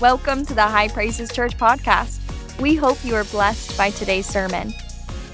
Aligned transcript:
Welcome 0.00 0.46
to 0.46 0.54
the 0.54 0.62
High 0.62 0.88
Praises 0.88 1.30
Church 1.30 1.58
podcast. 1.58 2.20
We 2.58 2.74
hope 2.74 2.96
you 3.04 3.14
are 3.16 3.24
blessed 3.24 3.76
by 3.76 3.90
today's 3.90 4.24
sermon. 4.24 4.72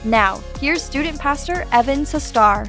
Now, 0.03 0.43
here's 0.59 0.83
student 0.83 1.21
pastor 1.21 1.65
Evan 1.71 2.01
Sastar. 2.01 2.67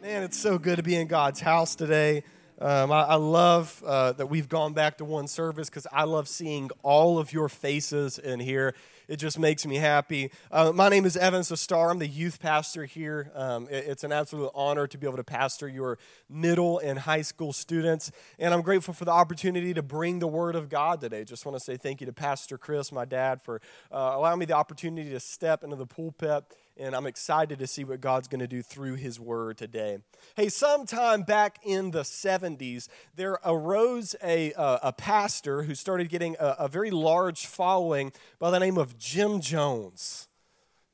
Man, 0.00 0.22
it's 0.22 0.38
so 0.38 0.56
good 0.56 0.76
to 0.76 0.82
be 0.82 0.96
in 0.96 1.08
God's 1.08 1.40
house 1.40 1.74
today. 1.74 2.24
Um, 2.58 2.90
I, 2.90 3.02
I, 3.02 3.14
love 3.16 3.82
uh, 3.84 4.12
that 4.12 4.28
we've 4.28 4.48
gone 4.48 4.72
back 4.72 4.96
to 4.98 5.04
one 5.04 5.28
service 5.28 5.68
because 5.68 5.86
I 5.92 6.04
love 6.04 6.28
seeing 6.28 6.70
all 6.82 7.18
of 7.18 7.34
your 7.34 7.50
faces 7.50 8.18
in 8.18 8.40
here. 8.40 8.74
It 9.12 9.18
just 9.18 9.38
makes 9.38 9.66
me 9.66 9.76
happy. 9.76 10.30
Uh, 10.50 10.72
my 10.72 10.88
name 10.88 11.04
is 11.04 11.18
Evan 11.18 11.42
Sestar. 11.42 11.90
I'm 11.90 11.98
the 11.98 12.06
youth 12.06 12.40
pastor 12.40 12.86
here. 12.86 13.30
Um, 13.34 13.68
it, 13.70 13.84
it's 13.86 14.04
an 14.04 14.10
absolute 14.10 14.50
honor 14.54 14.86
to 14.86 14.96
be 14.96 15.06
able 15.06 15.18
to 15.18 15.22
pastor 15.22 15.68
your 15.68 15.98
middle 16.30 16.78
and 16.78 16.98
high 16.98 17.20
school 17.20 17.52
students. 17.52 18.10
And 18.38 18.54
I'm 18.54 18.62
grateful 18.62 18.94
for 18.94 19.04
the 19.04 19.10
opportunity 19.10 19.74
to 19.74 19.82
bring 19.82 20.18
the 20.18 20.26
Word 20.26 20.54
of 20.54 20.70
God 20.70 21.02
today. 21.02 21.24
Just 21.24 21.44
want 21.44 21.58
to 21.58 21.60
say 21.62 21.76
thank 21.76 22.00
you 22.00 22.06
to 22.06 22.12
Pastor 22.14 22.56
Chris, 22.56 22.90
my 22.90 23.04
dad, 23.04 23.42
for 23.42 23.60
uh, 23.92 24.12
allowing 24.14 24.38
me 24.38 24.46
the 24.46 24.56
opportunity 24.56 25.10
to 25.10 25.20
step 25.20 25.62
into 25.62 25.76
the 25.76 25.84
pulpit 25.84 26.44
and 26.76 26.94
I'm 26.94 27.06
excited 27.06 27.58
to 27.58 27.66
see 27.66 27.84
what 27.84 28.00
God's 28.00 28.28
going 28.28 28.40
to 28.40 28.46
do 28.46 28.62
through 28.62 28.94
His 28.94 29.20
Word 29.20 29.58
today. 29.58 29.98
Hey, 30.36 30.48
sometime 30.48 31.22
back 31.22 31.58
in 31.62 31.90
the 31.90 32.02
70s, 32.02 32.88
there 33.14 33.38
arose 33.44 34.16
a, 34.22 34.52
uh, 34.54 34.78
a 34.82 34.92
pastor 34.92 35.64
who 35.64 35.74
started 35.74 36.08
getting 36.08 36.36
a, 36.38 36.56
a 36.60 36.68
very 36.68 36.90
large 36.90 37.46
following 37.46 38.12
by 38.38 38.50
the 38.50 38.58
name 38.58 38.78
of 38.78 38.98
Jim 38.98 39.40
Jones. 39.40 40.28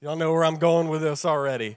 Y'all 0.00 0.16
know 0.16 0.32
where 0.32 0.44
I'm 0.44 0.56
going 0.58 0.88
with 0.88 1.02
this 1.02 1.24
already. 1.24 1.76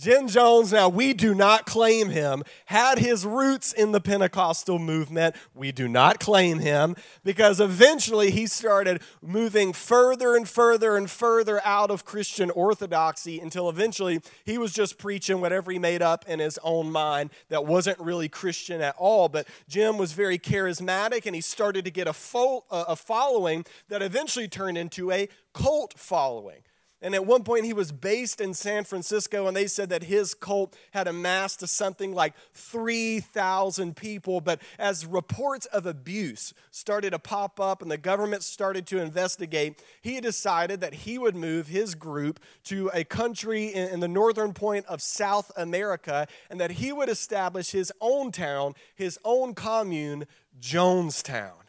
Jim 0.00 0.28
Jones, 0.28 0.72
now 0.72 0.88
we 0.88 1.12
do 1.12 1.34
not 1.34 1.66
claim 1.66 2.08
him, 2.08 2.42
had 2.64 2.98
his 2.98 3.26
roots 3.26 3.70
in 3.70 3.92
the 3.92 4.00
Pentecostal 4.00 4.78
movement. 4.78 5.36
We 5.54 5.72
do 5.72 5.88
not 5.88 6.18
claim 6.18 6.60
him 6.60 6.96
because 7.22 7.60
eventually 7.60 8.30
he 8.30 8.46
started 8.46 9.02
moving 9.20 9.74
further 9.74 10.36
and 10.36 10.48
further 10.48 10.96
and 10.96 11.10
further 11.10 11.60
out 11.66 11.90
of 11.90 12.06
Christian 12.06 12.50
orthodoxy 12.50 13.40
until 13.40 13.68
eventually 13.68 14.22
he 14.46 14.56
was 14.56 14.72
just 14.72 14.96
preaching 14.96 15.42
whatever 15.42 15.70
he 15.70 15.78
made 15.78 16.00
up 16.00 16.24
in 16.26 16.38
his 16.38 16.58
own 16.62 16.90
mind 16.90 17.28
that 17.50 17.66
wasn't 17.66 17.98
really 17.98 18.30
Christian 18.30 18.80
at 18.80 18.94
all. 18.96 19.28
But 19.28 19.48
Jim 19.68 19.98
was 19.98 20.14
very 20.14 20.38
charismatic 20.38 21.26
and 21.26 21.34
he 21.34 21.42
started 21.42 21.84
to 21.84 21.90
get 21.90 22.08
a, 22.08 22.14
fo- 22.14 22.64
a 22.70 22.96
following 22.96 23.66
that 23.88 24.00
eventually 24.00 24.48
turned 24.48 24.78
into 24.78 25.12
a 25.12 25.28
cult 25.52 25.92
following. 25.98 26.62
And 27.02 27.14
at 27.14 27.24
one 27.24 27.44
point, 27.44 27.64
he 27.64 27.72
was 27.72 27.92
based 27.92 28.40
in 28.40 28.52
San 28.52 28.84
Francisco, 28.84 29.46
and 29.46 29.56
they 29.56 29.66
said 29.66 29.88
that 29.88 30.04
his 30.04 30.34
cult 30.34 30.76
had 30.90 31.08
amassed 31.08 31.60
to 31.60 31.66
something 31.66 32.12
like 32.12 32.34
3,000 32.52 33.96
people. 33.96 34.42
But 34.42 34.60
as 34.78 35.06
reports 35.06 35.64
of 35.66 35.86
abuse 35.86 36.52
started 36.70 37.10
to 37.10 37.18
pop 37.18 37.58
up 37.58 37.80
and 37.80 37.90
the 37.90 37.96
government 37.96 38.42
started 38.42 38.86
to 38.88 38.98
investigate, 39.00 39.82
he 40.02 40.20
decided 40.20 40.80
that 40.80 40.92
he 40.92 41.16
would 41.16 41.34
move 41.34 41.68
his 41.68 41.94
group 41.94 42.38
to 42.64 42.90
a 42.92 43.04
country 43.04 43.66
in, 43.66 44.00
the 44.00 44.08
northern 44.08 44.54
point 44.54 44.86
of 44.86 45.02
South 45.02 45.52
America 45.56 46.26
and 46.48 46.60
that 46.60 46.72
he 46.72 46.92
would 46.92 47.08
establish 47.08 47.70
his 47.70 47.92
own 48.00 48.32
town, 48.32 48.74
his 48.94 49.18
own 49.24 49.54
commune, 49.54 50.26
Jonestown. 50.58 51.59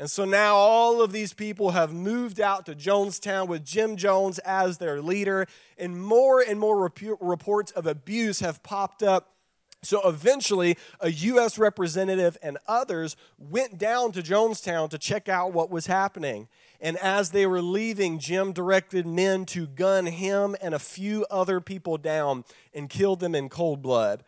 And 0.00 0.10
so 0.10 0.24
now 0.24 0.56
all 0.56 1.02
of 1.02 1.12
these 1.12 1.34
people 1.34 1.72
have 1.72 1.92
moved 1.92 2.40
out 2.40 2.64
to 2.64 2.74
Jonestown 2.74 3.48
with 3.48 3.66
Jim 3.66 3.96
Jones 3.96 4.38
as 4.38 4.78
their 4.78 5.02
leader, 5.02 5.46
and 5.76 6.02
more 6.02 6.40
and 6.40 6.58
more 6.58 6.80
rep- 6.84 7.18
reports 7.20 7.70
of 7.72 7.86
abuse 7.86 8.40
have 8.40 8.62
popped 8.62 9.02
up. 9.02 9.34
So 9.82 10.00
eventually, 10.08 10.78
a 11.00 11.10
U.S. 11.10 11.58
representative 11.58 12.38
and 12.42 12.56
others 12.66 13.14
went 13.36 13.76
down 13.76 14.12
to 14.12 14.22
Jonestown 14.22 14.88
to 14.88 14.96
check 14.96 15.28
out 15.28 15.52
what 15.52 15.68
was 15.68 15.84
happening. 15.84 16.48
And 16.80 16.96
as 16.96 17.32
they 17.32 17.44
were 17.44 17.60
leaving, 17.60 18.18
Jim 18.18 18.54
directed 18.54 19.06
men 19.06 19.44
to 19.46 19.66
gun 19.66 20.06
him 20.06 20.56
and 20.62 20.72
a 20.72 20.78
few 20.78 21.26
other 21.30 21.60
people 21.60 21.98
down 21.98 22.46
and 22.72 22.88
killed 22.88 23.20
them 23.20 23.34
in 23.34 23.50
cold 23.50 23.82
blood. 23.82 24.24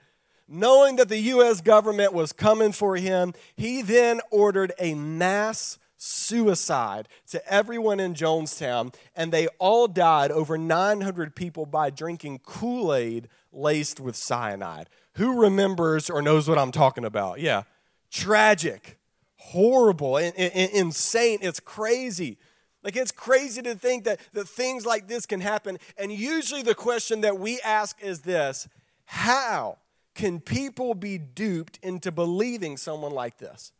Knowing 0.54 0.96
that 0.96 1.08
the 1.08 1.18
U.S. 1.18 1.62
government 1.62 2.12
was 2.12 2.30
coming 2.30 2.72
for 2.72 2.96
him, 2.96 3.32
he 3.56 3.80
then 3.80 4.20
ordered 4.30 4.70
a 4.78 4.92
mass 4.94 5.78
suicide 5.96 7.08
to 7.26 7.42
everyone 7.50 7.98
in 7.98 8.12
Jonestown, 8.12 8.94
and 9.16 9.32
they 9.32 9.46
all 9.58 9.88
died, 9.88 10.30
over 10.30 10.58
900 10.58 11.34
people, 11.34 11.64
by 11.64 11.88
drinking 11.88 12.40
Kool 12.44 12.94
Aid 12.94 13.28
laced 13.50 13.98
with 13.98 14.14
cyanide. 14.14 14.90
Who 15.14 15.40
remembers 15.40 16.10
or 16.10 16.20
knows 16.20 16.46
what 16.46 16.58
I'm 16.58 16.72
talking 16.72 17.06
about? 17.06 17.40
Yeah. 17.40 17.62
Tragic, 18.10 18.98
horrible, 19.36 20.18
insane. 20.18 21.38
It's 21.40 21.60
crazy. 21.60 22.36
Like, 22.82 22.96
it's 22.96 23.12
crazy 23.12 23.62
to 23.62 23.74
think 23.74 24.04
that, 24.04 24.20
that 24.34 24.48
things 24.48 24.84
like 24.84 25.08
this 25.08 25.24
can 25.24 25.40
happen. 25.40 25.78
And 25.96 26.12
usually, 26.12 26.60
the 26.60 26.74
question 26.74 27.22
that 27.22 27.38
we 27.38 27.58
ask 27.62 27.96
is 28.02 28.20
this 28.20 28.68
How? 29.06 29.78
Can 30.14 30.40
people 30.40 30.94
be 30.94 31.18
duped 31.18 31.78
into 31.82 32.12
believing 32.12 32.76
someone 32.76 33.12
like 33.12 33.38
this? 33.38 33.72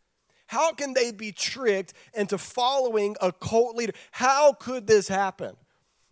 How 0.47 0.73
can 0.73 0.93
they 0.93 1.13
be 1.13 1.33
tricked 1.33 1.95
into 2.15 2.37
following 2.39 3.17
a 3.21 3.33
cult 3.33 3.77
leader? 3.77 3.93
How 4.11 4.53
could 4.53 4.87
this 4.87 5.09
happen? 5.09 5.57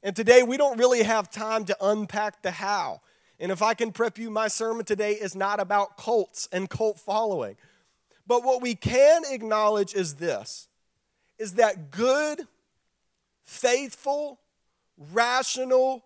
And 0.02 0.16
today 0.16 0.42
we 0.42 0.56
don't 0.56 0.78
really 0.78 1.02
have 1.02 1.30
time 1.30 1.64
to 1.66 1.76
unpack 1.80 2.42
the 2.42 2.50
how. 2.50 3.02
And 3.38 3.52
if 3.52 3.62
I 3.62 3.74
can 3.74 3.92
prep 3.92 4.18
you, 4.18 4.30
my 4.30 4.48
sermon 4.48 4.84
today 4.84 5.12
is 5.12 5.34
not 5.34 5.60
about 5.60 5.96
cults 5.96 6.48
and 6.52 6.68
cult 6.68 6.98
following. 6.98 7.56
But 8.26 8.44
what 8.44 8.62
we 8.62 8.74
can 8.74 9.22
acknowledge 9.30 9.94
is 9.94 10.16
this 10.16 10.68
is 11.38 11.54
that 11.54 11.90
good, 11.90 12.46
faithful, 13.44 14.38
rational 15.12 16.04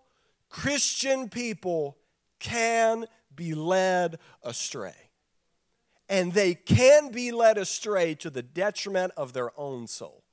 Christian 0.49 1.27
people 1.27 1.97
can 2.39 3.05
be 3.35 3.53
led 3.53 4.19
astray. 4.43 4.95
And 6.07 6.33
they 6.33 6.53
can 6.53 7.11
be 7.11 7.31
led 7.31 7.57
astray 7.57 8.15
to 8.15 8.29
the 8.29 8.43
detriment 8.43 9.13
of 9.17 9.33
their 9.33 9.51
own 9.59 9.87
soul. 9.87 10.23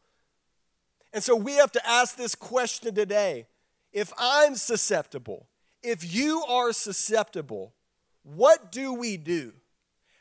And 1.13 1.23
so 1.23 1.37
we 1.37 1.55
have 1.55 1.73
to 1.73 1.89
ask 1.89 2.17
this 2.17 2.35
question 2.35 2.95
today. 2.95 3.47
If 3.93 4.13
I'm 4.19 4.55
susceptible, 4.55 5.49
if 5.83 6.15
you 6.15 6.43
are 6.49 6.73
susceptible, 6.73 7.75
what 8.23 8.73
do 8.73 8.95
we 8.95 9.17
do? 9.17 9.53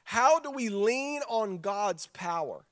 How 0.04 0.40
do 0.40 0.52
we 0.52 0.70
lean 0.70 1.22
on 1.30 1.60
God's 1.60 2.08
power? 2.08 2.66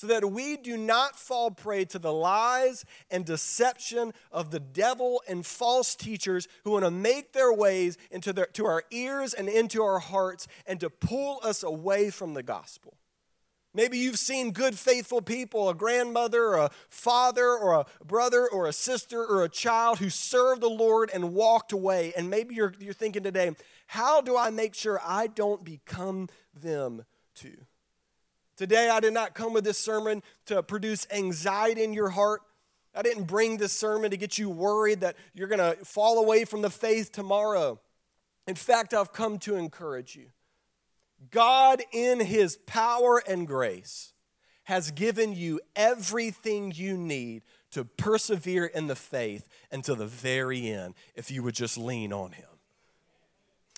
So 0.00 0.06
that 0.06 0.30
we 0.30 0.56
do 0.56 0.78
not 0.78 1.14
fall 1.14 1.50
prey 1.50 1.84
to 1.84 1.98
the 1.98 2.10
lies 2.12 2.86
and 3.10 3.26
deception 3.26 4.14
of 4.32 4.50
the 4.50 4.58
devil 4.58 5.22
and 5.28 5.44
false 5.44 5.94
teachers 5.94 6.48
who 6.64 6.70
want 6.70 6.86
to 6.86 6.90
make 6.90 7.34
their 7.34 7.52
ways 7.52 7.98
into 8.10 8.32
their, 8.32 8.46
to 8.46 8.64
our 8.64 8.82
ears 8.90 9.34
and 9.34 9.46
into 9.46 9.82
our 9.82 9.98
hearts 9.98 10.48
and 10.66 10.80
to 10.80 10.88
pull 10.88 11.38
us 11.42 11.62
away 11.62 12.08
from 12.08 12.32
the 12.32 12.42
gospel. 12.42 12.94
Maybe 13.74 13.98
you've 13.98 14.18
seen 14.18 14.52
good, 14.52 14.78
faithful 14.78 15.20
people, 15.20 15.68
a 15.68 15.74
grandmother, 15.74 16.44
or 16.44 16.56
a 16.56 16.70
father, 16.88 17.54
or 17.54 17.74
a 17.74 17.86
brother, 18.02 18.48
or 18.48 18.68
a 18.68 18.72
sister, 18.72 19.22
or 19.22 19.44
a 19.44 19.50
child 19.50 19.98
who 19.98 20.08
served 20.08 20.62
the 20.62 20.70
Lord 20.70 21.10
and 21.12 21.34
walked 21.34 21.72
away. 21.72 22.14
And 22.16 22.30
maybe 22.30 22.54
you're, 22.54 22.72
you're 22.80 22.94
thinking 22.94 23.22
today, 23.22 23.54
how 23.86 24.22
do 24.22 24.34
I 24.34 24.48
make 24.48 24.74
sure 24.74 24.98
I 25.04 25.26
don't 25.26 25.62
become 25.62 26.30
them 26.58 27.04
too? 27.34 27.66
Today, 28.60 28.90
I 28.90 29.00
did 29.00 29.14
not 29.14 29.32
come 29.32 29.54
with 29.54 29.64
this 29.64 29.78
sermon 29.78 30.22
to 30.44 30.62
produce 30.62 31.06
anxiety 31.10 31.82
in 31.82 31.94
your 31.94 32.10
heart. 32.10 32.42
I 32.94 33.00
didn't 33.00 33.24
bring 33.24 33.56
this 33.56 33.72
sermon 33.72 34.10
to 34.10 34.18
get 34.18 34.36
you 34.36 34.50
worried 34.50 35.00
that 35.00 35.16
you're 35.32 35.48
going 35.48 35.76
to 35.76 35.82
fall 35.82 36.18
away 36.18 36.44
from 36.44 36.60
the 36.60 36.68
faith 36.68 37.10
tomorrow. 37.10 37.80
In 38.46 38.54
fact, 38.54 38.92
I've 38.92 39.14
come 39.14 39.38
to 39.38 39.56
encourage 39.56 40.14
you. 40.14 40.26
God, 41.30 41.80
in 41.90 42.20
His 42.20 42.58
power 42.66 43.22
and 43.26 43.46
grace, 43.46 44.12
has 44.64 44.90
given 44.90 45.32
you 45.32 45.62
everything 45.74 46.70
you 46.76 46.98
need 46.98 47.44
to 47.70 47.86
persevere 47.86 48.66
in 48.66 48.88
the 48.88 48.94
faith 48.94 49.48
until 49.72 49.96
the 49.96 50.04
very 50.04 50.68
end 50.68 50.96
if 51.14 51.30
you 51.30 51.42
would 51.42 51.54
just 51.54 51.78
lean 51.78 52.12
on 52.12 52.32
Him. 52.32 52.49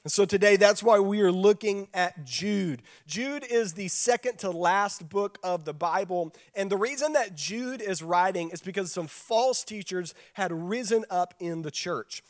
And 0.04 0.10
so 0.10 0.24
today, 0.24 0.56
that's 0.56 0.82
why 0.82 0.98
we 0.98 1.20
are 1.20 1.30
looking 1.30 1.86
at 1.94 2.24
Jude. 2.24 2.82
Jude 3.06 3.44
is 3.48 3.74
the 3.74 3.86
second 3.86 4.38
to 4.40 4.50
last 4.50 5.08
book 5.08 5.38
of 5.44 5.64
the 5.64 5.72
Bible. 5.72 6.34
And 6.56 6.68
the 6.68 6.76
reason 6.76 7.12
that 7.12 7.36
Jude 7.36 7.80
is 7.80 8.02
writing 8.02 8.50
is 8.50 8.60
because 8.60 8.90
some 8.90 9.06
false 9.06 9.62
teachers 9.62 10.12
had 10.32 10.50
risen 10.50 11.04
up 11.08 11.34
in 11.38 11.62
the 11.62 11.70
church. 11.70 12.24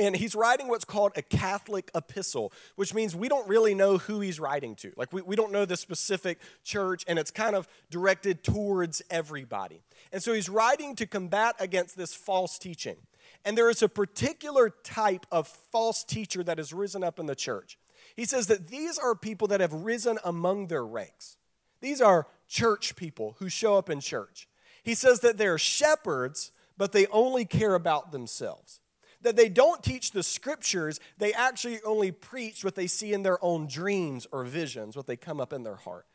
And 0.00 0.16
he's 0.16 0.34
writing 0.34 0.68
what's 0.68 0.86
called 0.86 1.12
a 1.14 1.22
Catholic 1.22 1.90
epistle, 1.94 2.52
which 2.76 2.94
means 2.94 3.14
we 3.14 3.28
don't 3.28 3.46
really 3.46 3.74
know 3.74 3.98
who 3.98 4.20
he's 4.20 4.40
writing 4.40 4.74
to. 4.76 4.92
Like, 4.96 5.12
we, 5.12 5.20
we 5.22 5.36
don't 5.36 5.52
know 5.52 5.66
the 5.66 5.76
specific 5.76 6.38
church, 6.64 7.04
and 7.06 7.18
it's 7.18 7.30
kind 7.30 7.54
of 7.54 7.68
directed 7.90 8.42
towards 8.42 9.02
everybody. 9.10 9.82
And 10.10 10.22
so 10.22 10.32
he's 10.32 10.48
writing 10.48 10.96
to 10.96 11.06
combat 11.06 11.54
against 11.60 11.96
this 11.96 12.14
false 12.14 12.58
teaching. 12.58 12.96
And 13.44 13.58
there 13.58 13.68
is 13.70 13.82
a 13.82 13.88
particular 13.88 14.70
type 14.70 15.26
of 15.30 15.48
false 15.48 16.02
teacher 16.02 16.42
that 16.44 16.58
has 16.58 16.72
risen 16.72 17.04
up 17.04 17.18
in 17.18 17.26
the 17.26 17.34
church. 17.34 17.78
He 18.16 18.24
says 18.24 18.46
that 18.46 18.68
these 18.68 18.98
are 18.98 19.14
people 19.14 19.48
that 19.48 19.60
have 19.60 19.72
risen 19.72 20.18
among 20.24 20.68
their 20.68 20.84
ranks. 20.84 21.36
These 21.80 22.00
are 22.00 22.26
church 22.48 22.96
people 22.96 23.36
who 23.38 23.48
show 23.48 23.76
up 23.76 23.90
in 23.90 24.00
church. 24.00 24.48
He 24.82 24.94
says 24.94 25.20
that 25.20 25.36
they're 25.36 25.58
shepherds, 25.58 26.52
but 26.78 26.92
they 26.92 27.06
only 27.08 27.44
care 27.44 27.74
about 27.74 28.12
themselves. 28.12 28.80
That 29.22 29.36
they 29.36 29.48
don't 29.48 29.82
teach 29.82 30.12
the 30.12 30.22
scriptures, 30.22 31.00
they 31.18 31.32
actually 31.32 31.80
only 31.82 32.12
preach 32.12 32.64
what 32.64 32.74
they 32.74 32.86
see 32.86 33.12
in 33.12 33.22
their 33.22 33.42
own 33.42 33.66
dreams 33.66 34.26
or 34.32 34.44
visions, 34.44 34.96
what 34.96 35.06
they 35.06 35.16
come 35.16 35.40
up 35.40 35.52
in 35.52 35.62
their 35.62 35.76
heart. 35.76 36.06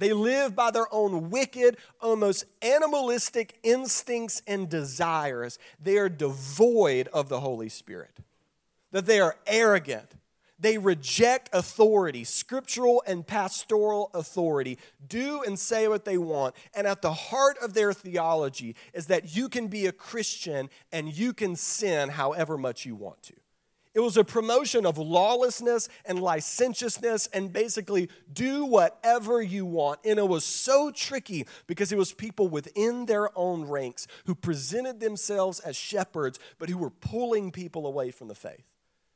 They 0.00 0.14
live 0.14 0.56
by 0.56 0.70
their 0.70 0.92
own 0.92 1.28
wicked, 1.28 1.76
almost 2.00 2.46
animalistic 2.62 3.58
instincts 3.62 4.40
and 4.46 4.66
desires. 4.66 5.58
They 5.78 5.98
are 5.98 6.08
devoid 6.08 7.08
of 7.08 7.28
the 7.28 7.40
Holy 7.40 7.68
Spirit. 7.68 8.16
That 8.92 9.04
they 9.04 9.20
are 9.20 9.36
arrogant, 9.46 10.10
they 10.58 10.78
reject 10.78 11.50
authority, 11.52 12.24
scriptural 12.24 13.02
and 13.06 13.26
pastoral 13.26 14.10
authority, 14.14 14.78
do 15.06 15.42
and 15.42 15.58
say 15.58 15.86
what 15.86 16.06
they 16.06 16.16
want. 16.16 16.54
And 16.74 16.86
at 16.86 17.02
the 17.02 17.12
heart 17.12 17.58
of 17.62 17.74
their 17.74 17.92
theology 17.92 18.76
is 18.94 19.06
that 19.06 19.36
you 19.36 19.50
can 19.50 19.68
be 19.68 19.86
a 19.86 19.92
Christian 19.92 20.70
and 20.90 21.12
you 21.12 21.34
can 21.34 21.56
sin 21.56 22.08
however 22.08 22.56
much 22.56 22.86
you 22.86 22.94
want 22.94 23.22
to. 23.24 23.34
It 23.92 24.00
was 24.00 24.16
a 24.16 24.22
promotion 24.22 24.86
of 24.86 24.98
lawlessness 24.98 25.88
and 26.04 26.20
licentiousness 26.20 27.26
and 27.28 27.52
basically 27.52 28.08
do 28.32 28.64
whatever 28.64 29.42
you 29.42 29.66
want. 29.66 29.98
And 30.04 30.18
it 30.18 30.28
was 30.28 30.44
so 30.44 30.92
tricky 30.92 31.46
because 31.66 31.90
it 31.90 31.98
was 31.98 32.12
people 32.12 32.48
within 32.48 33.06
their 33.06 33.36
own 33.36 33.64
ranks 33.64 34.06
who 34.26 34.36
presented 34.36 35.00
themselves 35.00 35.58
as 35.58 35.74
shepherds, 35.74 36.38
but 36.58 36.68
who 36.68 36.78
were 36.78 36.90
pulling 36.90 37.50
people 37.50 37.84
away 37.84 38.12
from 38.12 38.28
the 38.28 38.34
faith. 38.34 38.64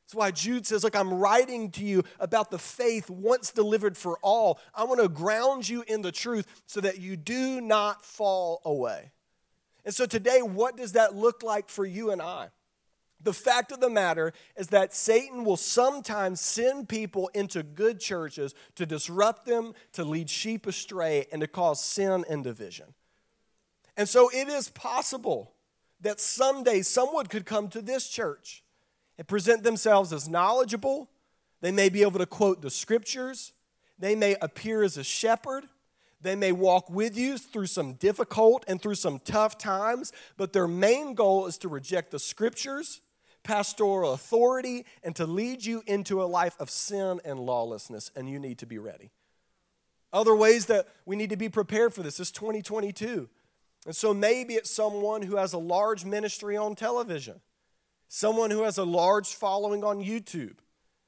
That's 0.05 0.17
why 0.17 0.33
Jude 0.33 0.67
says, 0.67 0.83
Look, 0.83 0.97
I'm 0.97 1.15
writing 1.15 1.71
to 1.73 1.85
you 1.85 2.03
about 2.19 2.51
the 2.51 2.59
faith 2.59 3.09
once 3.09 3.53
delivered 3.53 3.97
for 3.97 4.19
all. 4.23 4.59
I 4.75 4.85
want 4.85 5.01
to 5.01 5.09
ground 5.09 5.69
you 5.69 5.85
in 5.87 6.03
the 6.03 6.13
truth 6.13 6.47
so 6.67 6.81
that 6.81 7.01
you 7.01 7.17
do 7.17 7.61
not 7.61 8.05
fall 8.05 8.61
away. 8.65 9.13
And 9.85 9.95
so 9.95 10.05
today, 10.05 10.43
what 10.43 10.77
does 10.77 10.93
that 10.93 11.15
look 11.15 11.43
like 11.43 11.69
for 11.69 11.87
you 11.87 12.11
and 12.11 12.21
I? 12.21 12.49
The 13.25 13.33
fact 13.33 13.73
of 13.73 13.81
the 13.81 13.91
matter 13.91 14.33
is 14.57 14.69
that 14.69 14.95
Satan 14.95 15.45
will 15.45 15.57
sometimes 15.57 16.41
send 16.41 16.89
people 16.89 17.29
into 17.35 17.63
good 17.63 17.99
churches 17.99 18.55
to 18.77 18.87
disrupt 18.87 19.47
them, 19.47 19.73
to 19.95 20.05
lead 20.05 20.31
sheep 20.31 20.67
astray, 20.67 21.27
and 21.33 21.41
to 21.41 21.49
cause 21.49 21.83
sin 21.83 22.25
and 22.29 22.45
division. 22.45 22.95
And 23.97 24.09
so 24.09 24.29
it 24.29 24.49
is 24.49 24.69
possible 24.69 25.53
that 26.01 26.21
someday 26.21 26.83
someone 26.83 27.27
could 27.27 27.47
come 27.47 27.69
to 27.69 27.81
this 27.81 28.09
church 28.09 28.63
and 29.17 29.27
present 29.27 29.63
themselves 29.63 30.13
as 30.13 30.29
knowledgeable. 30.29 31.11
They 31.61 31.73
may 31.73 31.89
be 31.89 32.03
able 32.03 32.19
to 32.19 32.27
quote 32.27 32.61
the 32.61 32.71
scriptures. 32.71 33.53
They 33.99 34.15
may 34.15 34.37
appear 34.41 34.83
as 34.83 34.99
a 34.99 35.05
shepherd. 35.05 35.65
They 36.21 36.35
may 36.35 36.53
walk 36.53 36.91
with 36.91 37.17
you 37.17 37.39
through 37.39 37.67
some 37.67 37.95
difficult 37.95 38.65
and 38.67 38.81
through 38.81 38.95
some 38.97 39.19
tough 39.19 39.59
times, 39.59 40.13
but 40.37 40.53
their 40.53 40.67
main 40.67 41.15
goal 41.15 41.47
is 41.47 41.59
to 41.59 41.69
reject 41.69 42.11
the 42.11 42.19
scriptures, 42.19 43.03
pastoral 43.45 44.13
authority, 44.13 44.85
and 45.03 45.15
to 45.17 45.27
lead 45.27 45.65
you 45.65 45.83
into 45.87 46.23
a 46.23 46.25
life 46.25 46.57
of 46.59 46.71
sin 46.71 47.21
and 47.25 47.39
lawlessness, 47.39 48.11
and 48.17 48.29
you 48.29 48.39
need 48.39 48.59
to 48.59 48.67
be 48.67 48.79
ready. 48.79 49.11
Other 50.13 50.35
ways 50.35 50.67
that 50.67 50.89
we 51.07 51.15
need 51.17 51.31
to 51.31 51.37
be 51.37 51.49
prepared 51.49 51.95
for 51.95 52.03
this 52.03 52.19
is 52.19 52.31
2022. 52.31 53.29
And 53.87 53.95
so 53.95 54.15
maybe 54.15 54.55
it's 54.55 54.71
someone 54.71 55.23
who 55.23 55.37
has 55.37 55.53
a 55.53 55.59
large 55.59 56.05
ministry 56.05 56.57
on 56.57 56.75
television 56.75 57.41
someone 58.15 58.53
who 58.53 58.63
has 58.63 58.79
a 58.79 58.85
large 58.85 59.35
following 59.35 59.83
on 59.83 59.99
YouTube, 59.99 60.59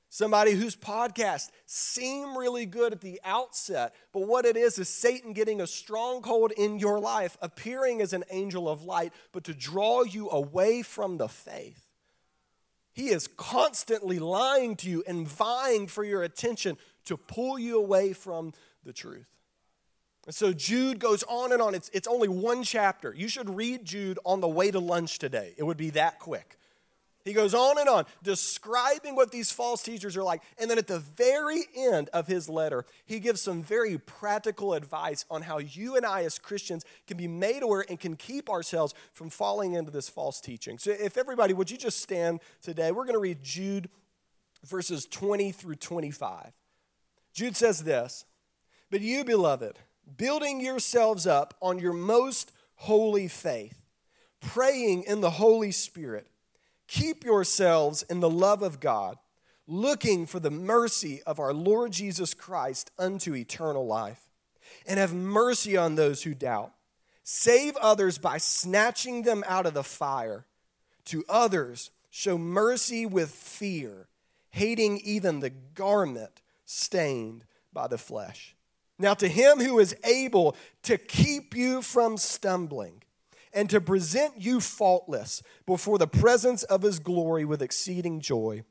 somebody 0.08 0.52
whose 0.52 0.74
podcasts 0.74 1.50
seem 1.64 2.36
really 2.36 2.66
good 2.66 2.92
at 2.92 3.00
the 3.00 3.20
outset, 3.24 3.94
but 4.12 4.26
what 4.26 4.44
it 4.44 4.56
is 4.56 4.76
is 4.78 4.88
Satan 4.88 5.32
getting 5.32 5.60
a 5.60 5.68
stronghold 5.68 6.50
in 6.52 6.80
your 6.80 6.98
life, 6.98 7.36
appearing 7.40 8.00
as 8.00 8.12
an 8.12 8.24
angel 8.30 8.68
of 8.68 8.82
light, 8.82 9.12
but 9.30 9.44
to 9.44 9.54
draw 9.54 10.02
you 10.02 10.28
away 10.30 10.82
from 10.82 11.16
the 11.16 11.28
faith. 11.28 11.85
He 12.96 13.10
is 13.10 13.28
constantly 13.36 14.18
lying 14.18 14.74
to 14.76 14.88
you 14.88 15.04
and 15.06 15.28
vying 15.28 15.86
for 15.86 16.02
your 16.02 16.22
attention 16.22 16.78
to 17.04 17.18
pull 17.18 17.58
you 17.58 17.76
away 17.76 18.14
from 18.14 18.54
the 18.84 18.92
truth. 18.94 19.26
And 20.24 20.34
so 20.34 20.54
Jude 20.54 20.98
goes 20.98 21.22
on 21.24 21.52
and 21.52 21.60
on. 21.60 21.74
It's, 21.74 21.90
it's 21.92 22.08
only 22.08 22.26
one 22.26 22.62
chapter. 22.62 23.14
You 23.14 23.28
should 23.28 23.54
read 23.54 23.84
Jude 23.84 24.18
on 24.24 24.40
the 24.40 24.48
way 24.48 24.70
to 24.70 24.78
lunch 24.80 25.18
today. 25.18 25.52
It 25.58 25.64
would 25.64 25.76
be 25.76 25.90
that 25.90 26.18
quick. 26.20 26.58
He 27.26 27.32
goes 27.32 27.54
on 27.54 27.76
and 27.76 27.88
on, 27.88 28.06
describing 28.22 29.16
what 29.16 29.32
these 29.32 29.50
false 29.50 29.82
teachers 29.82 30.16
are 30.16 30.22
like. 30.22 30.42
And 30.60 30.70
then 30.70 30.78
at 30.78 30.86
the 30.86 31.00
very 31.00 31.64
end 31.76 32.08
of 32.12 32.28
his 32.28 32.48
letter, 32.48 32.86
he 33.04 33.18
gives 33.18 33.42
some 33.42 33.64
very 33.64 33.98
practical 33.98 34.74
advice 34.74 35.24
on 35.28 35.42
how 35.42 35.58
you 35.58 35.96
and 35.96 36.06
I, 36.06 36.22
as 36.22 36.38
Christians, 36.38 36.84
can 37.08 37.16
be 37.16 37.26
made 37.26 37.64
aware 37.64 37.84
and 37.88 37.98
can 37.98 38.14
keep 38.14 38.48
ourselves 38.48 38.94
from 39.12 39.28
falling 39.28 39.72
into 39.72 39.90
this 39.90 40.08
false 40.08 40.40
teaching. 40.40 40.78
So, 40.78 40.92
if 40.92 41.18
everybody, 41.18 41.52
would 41.52 41.68
you 41.68 41.76
just 41.76 42.00
stand 42.00 42.38
today? 42.62 42.92
We're 42.92 43.02
going 43.02 43.14
to 43.14 43.20
read 43.20 43.42
Jude 43.42 43.90
verses 44.64 45.04
20 45.06 45.50
through 45.50 45.74
25. 45.74 46.52
Jude 47.34 47.56
says 47.56 47.82
this 47.82 48.24
But 48.88 49.00
you, 49.00 49.24
beloved, 49.24 49.80
building 50.16 50.60
yourselves 50.60 51.26
up 51.26 51.54
on 51.60 51.80
your 51.80 51.92
most 51.92 52.52
holy 52.76 53.26
faith, 53.26 53.82
praying 54.40 55.02
in 55.08 55.22
the 55.22 55.30
Holy 55.30 55.72
Spirit 55.72 56.28
Keep 56.88 57.24
yourselves 57.24 58.02
in 58.04 58.20
the 58.20 58.30
love 58.30 58.62
of 58.62 58.80
God, 58.80 59.18
looking 59.66 60.26
for 60.26 60.40
the 60.40 60.50
mercy 60.50 61.22
of 61.24 61.38
our 61.38 61.52
Lord 61.52 61.92
Jesus 61.92 62.34
Christ 62.34 62.90
unto 62.98 63.34
eternal 63.34 63.86
life. 63.86 64.28
And 64.86 64.98
have 64.98 65.14
mercy 65.14 65.76
on 65.76 65.94
those 65.94 66.22
who 66.22 66.34
doubt. 66.34 66.72
Save 67.22 67.76
others 67.76 68.18
by 68.18 68.38
snatching 68.38 69.22
them 69.22 69.42
out 69.46 69.66
of 69.66 69.74
the 69.74 69.82
fire. 69.82 70.44
To 71.06 71.24
others, 71.28 71.90
show 72.10 72.38
mercy 72.38 73.04
with 73.04 73.30
fear, 73.30 74.08
hating 74.50 74.98
even 75.04 75.40
the 75.40 75.50
garment 75.50 76.40
stained 76.64 77.44
by 77.72 77.88
the 77.88 77.98
flesh. 77.98 78.54
Now, 78.98 79.14
to 79.14 79.28
him 79.28 79.60
who 79.60 79.78
is 79.78 79.94
able 80.04 80.56
to 80.84 80.96
keep 80.98 81.54
you 81.54 81.82
from 81.82 82.16
stumbling 82.16 83.02
and 83.56 83.70
to 83.70 83.80
present 83.80 84.34
you 84.36 84.60
faultless 84.60 85.42
before 85.64 85.96
the 85.96 86.06
presence 86.06 86.62
of 86.64 86.82
his 86.82 86.98
glory 86.98 87.44
with 87.46 87.62
exceeding 87.62 88.20
joy. 88.20 88.62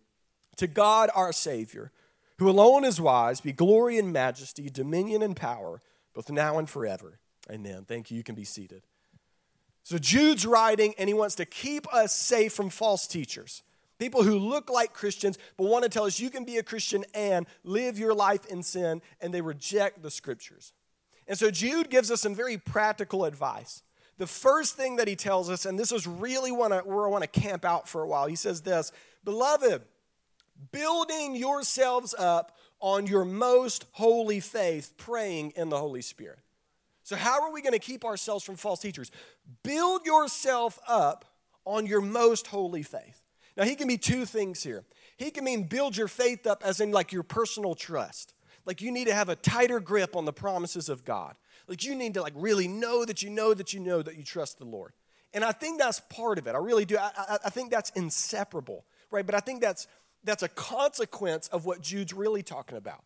To 0.57 0.67
God 0.67 1.09
our 1.15 1.33
Savior, 1.33 1.91
who 2.37 2.47
alone 2.47 2.85
is 2.85 3.01
wise, 3.01 3.41
be 3.41 3.51
glory 3.51 3.97
and 3.97 4.13
majesty, 4.13 4.69
dominion 4.69 5.23
and 5.23 5.35
power, 5.35 5.81
both 6.13 6.29
now 6.29 6.59
and 6.59 6.69
forever. 6.69 7.19
Amen. 7.51 7.85
Thank 7.87 8.11
you. 8.11 8.17
You 8.17 8.23
can 8.23 8.35
be 8.35 8.43
seated. 8.43 8.83
So 9.83 9.97
Jude's 9.97 10.45
writing, 10.45 10.93
and 10.99 11.09
he 11.09 11.13
wants 11.15 11.35
to 11.35 11.45
keep 11.45 11.91
us 11.93 12.15
safe 12.15 12.53
from 12.53 12.69
false 12.69 13.07
teachers. 13.07 13.63
People 13.97 14.21
who 14.23 14.37
look 14.37 14.69
like 14.69 14.93
Christians 14.93 15.39
but 15.57 15.65
want 15.65 15.83
to 15.83 15.89
tell 15.89 16.05
us 16.05 16.19
you 16.19 16.29
can 16.29 16.45
be 16.45 16.57
a 16.57 16.63
Christian 16.63 17.05
and 17.15 17.47
live 17.63 17.97
your 17.97 18.13
life 18.13 18.45
in 18.45 18.61
sin, 18.61 19.01
and 19.19 19.33
they 19.33 19.41
reject 19.41 20.03
the 20.03 20.11
scriptures. 20.11 20.73
And 21.27 21.37
so 21.37 21.49
Jude 21.49 21.89
gives 21.89 22.11
us 22.11 22.21
some 22.21 22.35
very 22.35 22.57
practical 22.57 23.25
advice. 23.25 23.81
The 24.17 24.27
first 24.27 24.75
thing 24.75 24.95
that 24.95 25.07
he 25.07 25.15
tells 25.15 25.49
us, 25.49 25.65
and 25.65 25.77
this 25.77 25.91
is 25.91 26.07
really 26.07 26.51
where 26.51 26.73
I 26.73 27.09
want 27.09 27.23
to 27.23 27.39
camp 27.39 27.65
out 27.65 27.89
for 27.89 28.01
a 28.01 28.07
while, 28.07 28.27
he 28.27 28.35
says 28.35 28.61
this 28.61 28.91
Beloved, 29.23 29.81
building 30.71 31.35
yourselves 31.35 32.15
up 32.17 32.57
on 32.79 33.07
your 33.07 33.25
most 33.25 33.85
holy 33.91 34.39
faith, 34.39 34.93
praying 34.97 35.51
in 35.55 35.69
the 35.69 35.77
Holy 35.77 36.01
Spirit. 36.01 36.39
So, 37.03 37.15
how 37.15 37.43
are 37.43 37.51
we 37.51 37.61
going 37.61 37.73
to 37.73 37.79
keep 37.79 38.05
ourselves 38.05 38.43
from 38.43 38.55
false 38.55 38.79
teachers? 38.79 39.11
Build 39.63 40.05
yourself 40.05 40.79
up 40.87 41.25
on 41.65 41.85
your 41.85 42.01
most 42.01 42.47
holy 42.47 42.83
faith. 42.83 43.21
Now, 43.57 43.63
he 43.63 43.75
can 43.75 43.87
be 43.87 43.97
two 43.97 44.25
things 44.25 44.63
here. 44.63 44.83
He 45.17 45.31
can 45.31 45.43
mean 45.43 45.63
build 45.63 45.95
your 45.95 46.07
faith 46.07 46.45
up 46.45 46.61
as 46.65 46.79
in 46.79 46.91
like 46.91 47.11
your 47.11 47.23
personal 47.23 47.75
trust. 47.75 48.33
Like 48.65 48.81
you 48.81 48.91
need 48.91 49.05
to 49.05 49.13
have 49.13 49.29
a 49.29 49.35
tighter 49.35 49.79
grip 49.79 50.15
on 50.15 50.25
the 50.25 50.33
promises 50.33 50.89
of 50.89 51.05
God. 51.05 51.35
Like 51.67 51.83
you 51.83 51.95
need 51.95 52.13
to 52.15 52.21
like 52.21 52.33
really 52.35 52.67
know 52.67 53.05
that 53.05 53.21
you 53.21 53.29
know 53.29 53.53
that 53.53 53.73
you 53.73 53.79
know 53.79 54.01
that 54.01 54.15
you 54.15 54.23
trust 54.23 54.59
the 54.59 54.65
Lord. 54.65 54.93
And 55.33 55.43
I 55.43 55.51
think 55.51 55.79
that's 55.79 55.99
part 55.99 56.37
of 56.37 56.47
it. 56.47 56.55
I 56.55 56.59
really 56.59 56.85
do. 56.85 56.97
I, 56.97 57.11
I, 57.17 57.37
I 57.45 57.49
think 57.49 57.69
that's 57.69 57.89
inseparable, 57.91 58.85
right? 59.11 59.25
But 59.25 59.35
I 59.35 59.39
think 59.39 59.61
that's 59.61 59.87
that's 60.23 60.43
a 60.43 60.47
consequence 60.47 61.47
of 61.49 61.65
what 61.65 61.81
Jude's 61.81 62.13
really 62.13 62.43
talking 62.43 62.77
about. 62.77 63.03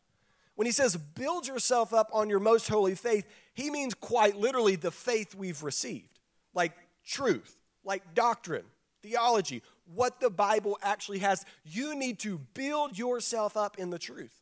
When 0.56 0.66
he 0.66 0.72
says 0.72 0.96
build 0.96 1.48
yourself 1.48 1.94
up 1.94 2.10
on 2.14 2.30
your 2.30 2.40
most 2.40 2.68
holy 2.68 2.96
faith, 2.96 3.26
he 3.54 3.70
means 3.70 3.94
quite 3.94 4.36
literally 4.36 4.76
the 4.76 4.92
faith 4.92 5.34
we've 5.34 5.64
received, 5.64 6.20
like 6.54 6.74
truth, 7.06 7.58
like 7.84 8.14
doctrine, 8.14 8.66
theology, 9.02 9.64
what 9.94 10.20
the 10.20 10.30
Bible 10.30 10.78
actually 10.82 11.20
has. 11.20 11.46
You 11.64 11.96
need 11.96 12.20
to 12.20 12.38
build 12.54 12.98
yourself 12.98 13.58
up 13.58 13.80
in 13.80 13.90
the 13.90 14.00
truth. 14.00 14.40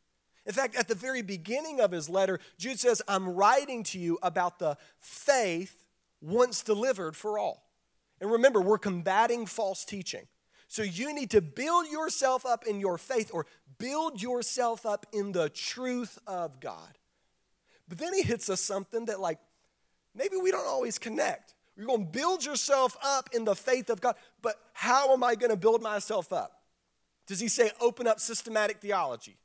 In 0.47 0.53
fact, 0.53 0.75
at 0.77 0.87
the 0.87 0.95
very 0.95 1.21
beginning 1.21 1.81
of 1.81 1.91
his 1.91 2.09
letter, 2.09 2.39
Jude 2.57 2.79
says, 2.79 3.01
I'm 3.05 3.35
writing 3.35 3.83
to 3.83 3.99
you 3.99 4.17
about 4.23 4.59
the 4.59 4.77
faith 4.97 5.85
once 6.21 6.63
delivered 6.63 7.17
for 7.17 7.37
all. 7.37 7.69
And 8.21 8.31
remember, 8.31 8.61
we're 8.61 8.77
combating 8.77 9.45
false 9.45 9.83
teaching. 9.83 10.25
So 10.69 10.83
you 10.83 11.13
need 11.13 11.31
to 11.31 11.41
build 11.41 11.87
yourself 11.87 12.45
up 12.45 12.65
in 12.65 12.79
your 12.79 12.97
faith 12.97 13.29
or 13.33 13.45
build 13.77 14.21
yourself 14.21 14.85
up 14.85 15.05
in 15.11 15.33
the 15.33 15.49
truth 15.49 16.17
of 16.25 16.61
God. 16.61 16.97
But 17.89 17.97
then 17.97 18.13
he 18.13 18.21
hits 18.21 18.49
us 18.49 18.61
something 18.61 19.05
that, 19.05 19.19
like, 19.19 19.39
maybe 20.15 20.37
we 20.37 20.51
don't 20.51 20.65
always 20.65 20.97
connect. 20.97 21.55
You're 21.75 21.87
going 21.87 22.05
to 22.05 22.11
build 22.11 22.43
yourself 22.43 22.97
up 23.03 23.29
in 23.33 23.43
the 23.43 23.55
faith 23.55 23.89
of 23.89 24.01
God, 24.01 24.15
but 24.41 24.55
how 24.73 25.13
am 25.13 25.23
I 25.23 25.35
going 25.35 25.51
to 25.51 25.57
build 25.57 25.81
myself 25.81 26.31
up? 26.33 26.63
Does 27.27 27.39
he 27.39 27.49
say 27.49 27.71
open 27.79 28.07
up 28.07 28.19
systematic 28.19 28.79
theology? 28.79 29.37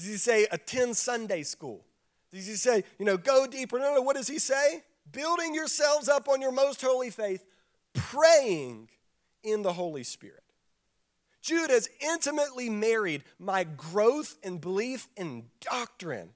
Does 0.00 0.08
he 0.08 0.16
say 0.16 0.46
attend 0.50 0.96
Sunday 0.96 1.42
school? 1.42 1.84
Does 2.32 2.46
he 2.46 2.54
say, 2.54 2.84
you 2.98 3.04
know, 3.04 3.18
go 3.18 3.46
deeper? 3.46 3.78
No, 3.78 3.96
no, 3.96 4.00
what 4.00 4.16
does 4.16 4.28
he 4.28 4.38
say? 4.38 4.82
Building 5.12 5.54
yourselves 5.54 6.08
up 6.08 6.26
on 6.26 6.40
your 6.40 6.52
most 6.52 6.80
holy 6.80 7.10
faith, 7.10 7.44
praying 7.92 8.88
in 9.44 9.60
the 9.60 9.74
Holy 9.74 10.02
Spirit. 10.02 10.42
Jude 11.42 11.68
has 11.68 11.90
intimately 12.00 12.70
married 12.70 13.24
my 13.38 13.64
growth 13.64 14.38
and 14.42 14.58
belief 14.58 15.06
in 15.18 15.44
doctrine 15.60 16.30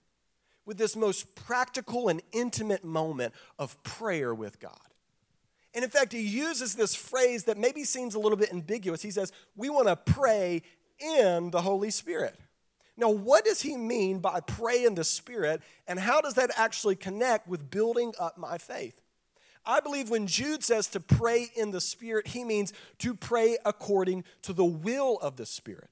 with 0.66 0.76
this 0.76 0.94
most 0.94 1.34
practical 1.34 2.08
and 2.08 2.20
intimate 2.32 2.84
moment 2.84 3.32
of 3.58 3.82
prayer 3.82 4.34
with 4.34 4.60
God. 4.60 4.76
And 5.72 5.82
in 5.82 5.90
fact, 5.90 6.12
he 6.12 6.20
uses 6.20 6.74
this 6.74 6.94
phrase 6.94 7.44
that 7.44 7.56
maybe 7.56 7.84
seems 7.84 8.14
a 8.14 8.18
little 8.18 8.36
bit 8.36 8.52
ambiguous. 8.52 9.00
He 9.00 9.10
says, 9.10 9.32
We 9.56 9.70
want 9.70 9.86
to 9.88 9.96
pray 9.96 10.60
in 10.98 11.50
the 11.50 11.62
Holy 11.62 11.90
Spirit. 11.90 12.38
Now, 12.96 13.10
what 13.10 13.44
does 13.44 13.62
he 13.62 13.76
mean 13.76 14.20
by 14.20 14.40
pray 14.40 14.84
in 14.84 14.94
the 14.94 15.04
Spirit, 15.04 15.62
and 15.88 15.98
how 15.98 16.20
does 16.20 16.34
that 16.34 16.50
actually 16.56 16.94
connect 16.94 17.48
with 17.48 17.70
building 17.70 18.14
up 18.20 18.38
my 18.38 18.58
faith? 18.58 19.00
I 19.66 19.80
believe 19.80 20.10
when 20.10 20.26
Jude 20.26 20.62
says 20.62 20.88
to 20.88 21.00
pray 21.00 21.50
in 21.56 21.70
the 21.70 21.80
Spirit, 21.80 22.28
he 22.28 22.44
means 22.44 22.72
to 22.98 23.14
pray 23.14 23.56
according 23.64 24.24
to 24.42 24.52
the 24.52 24.64
will 24.64 25.18
of 25.18 25.36
the 25.36 25.46
Spirit, 25.46 25.90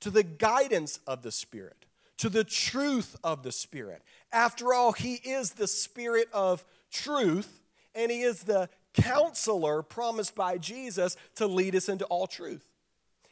to 0.00 0.10
the 0.10 0.22
guidance 0.22 0.98
of 1.06 1.22
the 1.22 1.30
Spirit, 1.30 1.86
to 2.16 2.28
the 2.28 2.44
truth 2.44 3.16
of 3.22 3.42
the 3.42 3.52
Spirit. 3.52 4.02
After 4.32 4.72
all, 4.72 4.92
he 4.92 5.14
is 5.14 5.52
the 5.52 5.68
Spirit 5.68 6.28
of 6.32 6.64
truth, 6.90 7.60
and 7.94 8.10
he 8.10 8.22
is 8.22 8.44
the 8.44 8.68
counselor 8.94 9.82
promised 9.82 10.34
by 10.34 10.58
Jesus 10.58 11.16
to 11.36 11.46
lead 11.46 11.76
us 11.76 11.88
into 11.88 12.04
all 12.06 12.26
truth. 12.26 12.66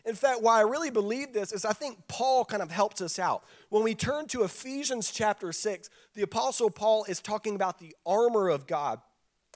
In 0.04 0.14
fact, 0.14 0.42
why 0.42 0.58
I 0.58 0.62
really 0.62 0.90
believe 0.90 1.32
this 1.32 1.52
is 1.52 1.64
I 1.64 1.72
think 1.72 1.98
Paul 2.08 2.44
kind 2.44 2.62
of 2.62 2.70
helps 2.70 3.00
us 3.00 3.18
out. 3.18 3.44
When 3.68 3.82
we 3.82 3.94
turn 3.94 4.26
to 4.28 4.44
Ephesians 4.44 5.10
chapter 5.10 5.52
6, 5.52 5.90
the 6.14 6.22
Apostle 6.22 6.70
Paul 6.70 7.04
is 7.08 7.20
talking 7.20 7.54
about 7.54 7.78
the 7.78 7.94
armor 8.06 8.48
of 8.48 8.66
God. 8.66 9.00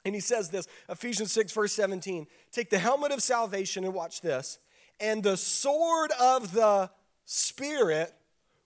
And 0.05 0.13
he 0.13 0.21
says 0.21 0.49
this 0.49 0.67
Ephesians 0.87 1.31
6, 1.31 1.51
verse 1.51 1.73
17 1.73 2.27
Take 2.51 2.69
the 2.69 2.77
helmet 2.77 3.11
of 3.11 3.23
salvation 3.23 3.83
and 3.83 3.93
watch 3.93 4.21
this, 4.21 4.59
and 4.99 5.23
the 5.23 5.37
sword 5.37 6.11
of 6.19 6.53
the 6.53 6.91
Spirit, 7.25 8.13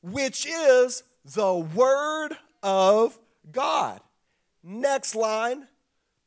which 0.02 0.46
is 0.46 1.04
the 1.24 1.56
word 1.56 2.32
of 2.62 3.18
God. 3.52 4.02
Next 4.64 5.16
line 5.16 5.68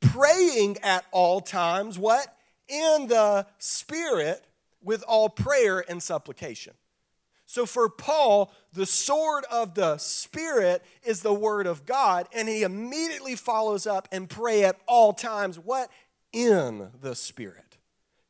praying 0.01 0.79
at 0.83 1.05
all 1.13 1.41
times, 1.41 1.99
what? 1.99 2.27
In 2.69 3.07
the 3.09 3.47
Spirit 3.59 4.43
with 4.83 5.03
all 5.07 5.29
prayer 5.29 5.85
and 5.89 6.03
supplication. 6.03 6.75
So 7.47 7.67
for 7.67 7.89
Paul, 7.89 8.53
the 8.73 8.87
sword 8.87 9.45
of 9.51 9.75
the 9.75 9.99
Spirit 9.99 10.83
is 11.05 11.21
the 11.21 11.35
word 11.35 11.67
of 11.67 11.85
God, 11.85 12.27
and 12.33 12.49
he 12.49 12.63
immediately 12.63 13.35
follows 13.37 13.87
up 13.87 14.09
and 14.11 14.31
pray 14.31 14.65
at 14.65 14.81
all 14.87 15.13
times. 15.13 15.59
What? 15.59 15.91
In 16.33 16.91
the 17.03 17.15
Spirit, 17.15 17.77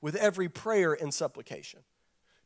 with 0.00 0.16
every 0.16 0.48
prayer 0.48 0.92
and 0.92 1.14
supplication. 1.14 1.80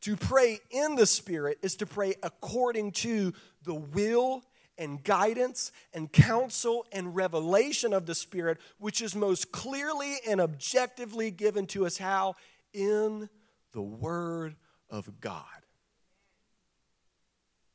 To 0.02 0.16
pray 0.16 0.60
in 0.70 0.96
the 0.96 1.06
Spirit 1.06 1.58
is 1.62 1.76
to 1.76 1.86
pray 1.86 2.14
according 2.22 2.92
to 2.92 3.32
the 3.64 3.74
will 3.74 4.44
and 4.78 5.02
guidance 5.02 5.72
and 5.94 6.12
counsel 6.12 6.86
and 6.92 7.16
revelation 7.16 7.94
of 7.94 8.04
the 8.04 8.14
Spirit, 8.14 8.58
which 8.78 9.00
is 9.00 9.16
most 9.16 9.50
clearly 9.50 10.16
and 10.28 10.40
objectively 10.40 11.30
given 11.30 11.66
to 11.68 11.86
us 11.86 11.96
how? 11.96 12.36
In 12.74 13.30
the 13.76 13.82
Word 13.82 14.56
of 14.88 15.20
God. 15.20 15.44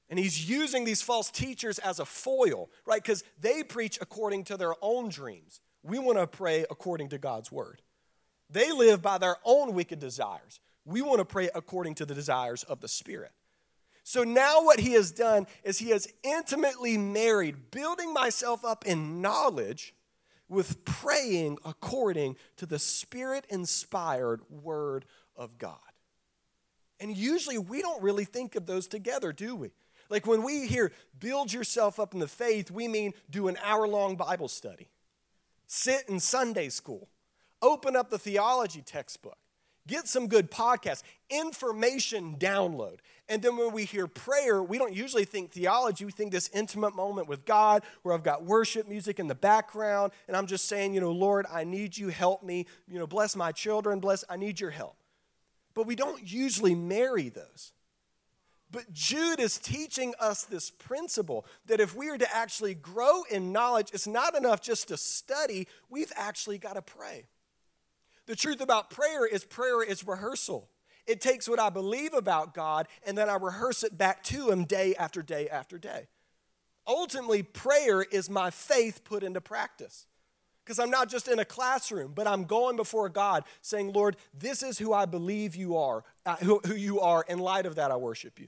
And 0.09 0.17
he's 0.17 0.49
using 0.49 0.83
these 0.83 1.03
false 1.03 1.29
teachers 1.29 1.77
as 1.77 1.99
a 1.99 2.05
foil, 2.05 2.71
right? 2.85 3.01
Because 3.01 3.23
they 3.39 3.61
preach 3.61 3.99
according 4.01 4.45
to 4.45 4.57
their 4.57 4.73
own 4.81 5.09
dreams. 5.09 5.61
We 5.83 5.99
want 5.99 6.17
to 6.17 6.25
pray 6.25 6.65
according 6.71 7.09
to 7.09 7.19
God's 7.19 7.51
word. 7.51 7.83
They 8.49 8.71
live 8.71 9.03
by 9.03 9.19
their 9.19 9.37
own 9.45 9.73
wicked 9.75 9.99
desires. 9.99 10.59
We 10.85 11.03
want 11.03 11.19
to 11.19 11.25
pray 11.25 11.49
according 11.53 11.95
to 11.95 12.05
the 12.05 12.15
desires 12.15 12.63
of 12.63 12.81
the 12.81 12.87
Spirit. 12.87 13.31
So 14.03 14.23
now, 14.23 14.63
what 14.63 14.79
he 14.79 14.93
has 14.93 15.11
done 15.11 15.45
is 15.63 15.77
he 15.77 15.91
has 15.91 16.11
intimately 16.23 16.97
married 16.97 17.69
building 17.69 18.11
myself 18.11 18.65
up 18.65 18.87
in 18.87 19.21
knowledge 19.21 19.93
with 20.49 20.83
praying 20.83 21.59
according 21.63 22.37
to 22.57 22.65
the 22.65 22.79
Spirit 22.79 23.45
inspired 23.49 24.41
Word 24.49 25.05
of 25.35 25.59
God. 25.59 25.77
And 27.01 27.17
usually 27.17 27.57
we 27.57 27.81
don't 27.81 28.01
really 28.01 28.25
think 28.25 28.55
of 28.55 28.67
those 28.67 28.87
together, 28.87 29.33
do 29.33 29.55
we? 29.55 29.71
Like 30.09 30.27
when 30.27 30.43
we 30.43 30.67
hear 30.67 30.91
build 31.19 31.51
yourself 31.51 31.99
up 31.99 32.13
in 32.13 32.19
the 32.19 32.27
faith, 32.27 32.69
we 32.69 32.87
mean 32.87 33.13
do 33.29 33.47
an 33.47 33.57
hour 33.63 33.87
long 33.87 34.15
Bible 34.15 34.47
study, 34.47 34.87
sit 35.65 36.07
in 36.07 36.19
Sunday 36.19 36.69
school, 36.69 37.09
open 37.61 37.95
up 37.95 38.11
the 38.11 38.19
theology 38.19 38.83
textbook, 38.83 39.37
get 39.87 40.07
some 40.07 40.27
good 40.27 40.51
podcasts, 40.51 41.01
information 41.31 42.35
download. 42.37 42.97
And 43.29 43.41
then 43.41 43.57
when 43.57 43.71
we 43.71 43.85
hear 43.85 44.05
prayer, 44.05 44.61
we 44.61 44.77
don't 44.77 44.93
usually 44.93 45.25
think 45.25 45.51
theology. 45.51 46.05
We 46.05 46.11
think 46.11 46.31
this 46.31 46.49
intimate 46.53 46.93
moment 46.93 47.27
with 47.27 47.45
God 47.45 47.81
where 48.03 48.13
I've 48.13 48.23
got 48.23 48.43
worship 48.43 48.87
music 48.87 49.19
in 49.19 49.27
the 49.27 49.35
background 49.35 50.11
and 50.27 50.37
I'm 50.37 50.45
just 50.45 50.67
saying, 50.67 50.93
you 50.93 51.01
know, 51.01 51.11
Lord, 51.11 51.47
I 51.51 51.63
need 51.63 51.97
you, 51.97 52.09
help 52.09 52.43
me. 52.43 52.67
You 52.87 52.99
know, 52.99 53.07
bless 53.07 53.35
my 53.35 53.53
children, 53.53 53.99
bless, 54.01 54.23
I 54.29 54.35
need 54.35 54.59
your 54.59 54.71
help. 54.71 54.97
But 55.73 55.85
we 55.85 55.95
don't 55.95 56.21
usually 56.29 56.75
marry 56.75 57.29
those. 57.29 57.73
But 58.71 58.93
Jude 58.93 59.39
is 59.39 59.57
teaching 59.57 60.13
us 60.19 60.43
this 60.43 60.71
principle 60.71 61.45
that 61.65 61.81
if 61.81 61.93
we 61.93 62.09
are 62.09 62.17
to 62.17 62.35
actually 62.35 62.73
grow 62.73 63.23
in 63.29 63.51
knowledge, 63.51 63.89
it's 63.93 64.07
not 64.07 64.35
enough 64.35 64.61
just 64.61 64.87
to 64.87 64.97
study, 64.97 65.67
we've 65.89 66.11
actually 66.15 66.57
got 66.57 66.73
to 66.73 66.81
pray. 66.81 67.25
The 68.27 68.35
truth 68.35 68.61
about 68.61 68.89
prayer 68.89 69.25
is 69.25 69.43
prayer 69.43 69.83
is 69.83 70.07
rehearsal. 70.07 70.69
It 71.05 71.19
takes 71.19 71.49
what 71.49 71.59
I 71.59 71.69
believe 71.69 72.13
about 72.13 72.53
God 72.53 72.87
and 73.05 73.17
then 73.17 73.29
I 73.29 73.35
rehearse 73.35 73.83
it 73.83 73.97
back 73.97 74.23
to 74.25 74.49
Him 74.49 74.63
day 74.63 74.95
after 74.95 75.21
day 75.21 75.49
after 75.49 75.77
day. 75.77 76.07
Ultimately, 76.87 77.43
prayer 77.43 78.01
is 78.01 78.29
my 78.29 78.49
faith 78.49 79.03
put 79.03 79.23
into 79.23 79.41
practice. 79.41 80.07
Because 80.63 80.79
I'm 80.79 80.91
not 80.91 81.09
just 81.09 81.27
in 81.27 81.39
a 81.39 81.45
classroom, 81.45 82.11
but 82.13 82.27
I'm 82.27 82.43
going 82.43 82.75
before 82.75 83.09
God 83.09 83.43
saying, 83.61 83.93
Lord, 83.93 84.15
this 84.37 84.61
is 84.61 84.77
who 84.77 84.93
I 84.93 85.05
believe 85.05 85.55
you 85.55 85.75
are, 85.75 86.03
uh, 86.25 86.35
who, 86.37 86.61
who 86.65 86.75
you 86.75 86.99
are. 86.99 87.25
In 87.27 87.39
light 87.39 87.65
of 87.65 87.75
that, 87.75 87.91
I 87.91 87.95
worship 87.95 88.39
you. 88.39 88.47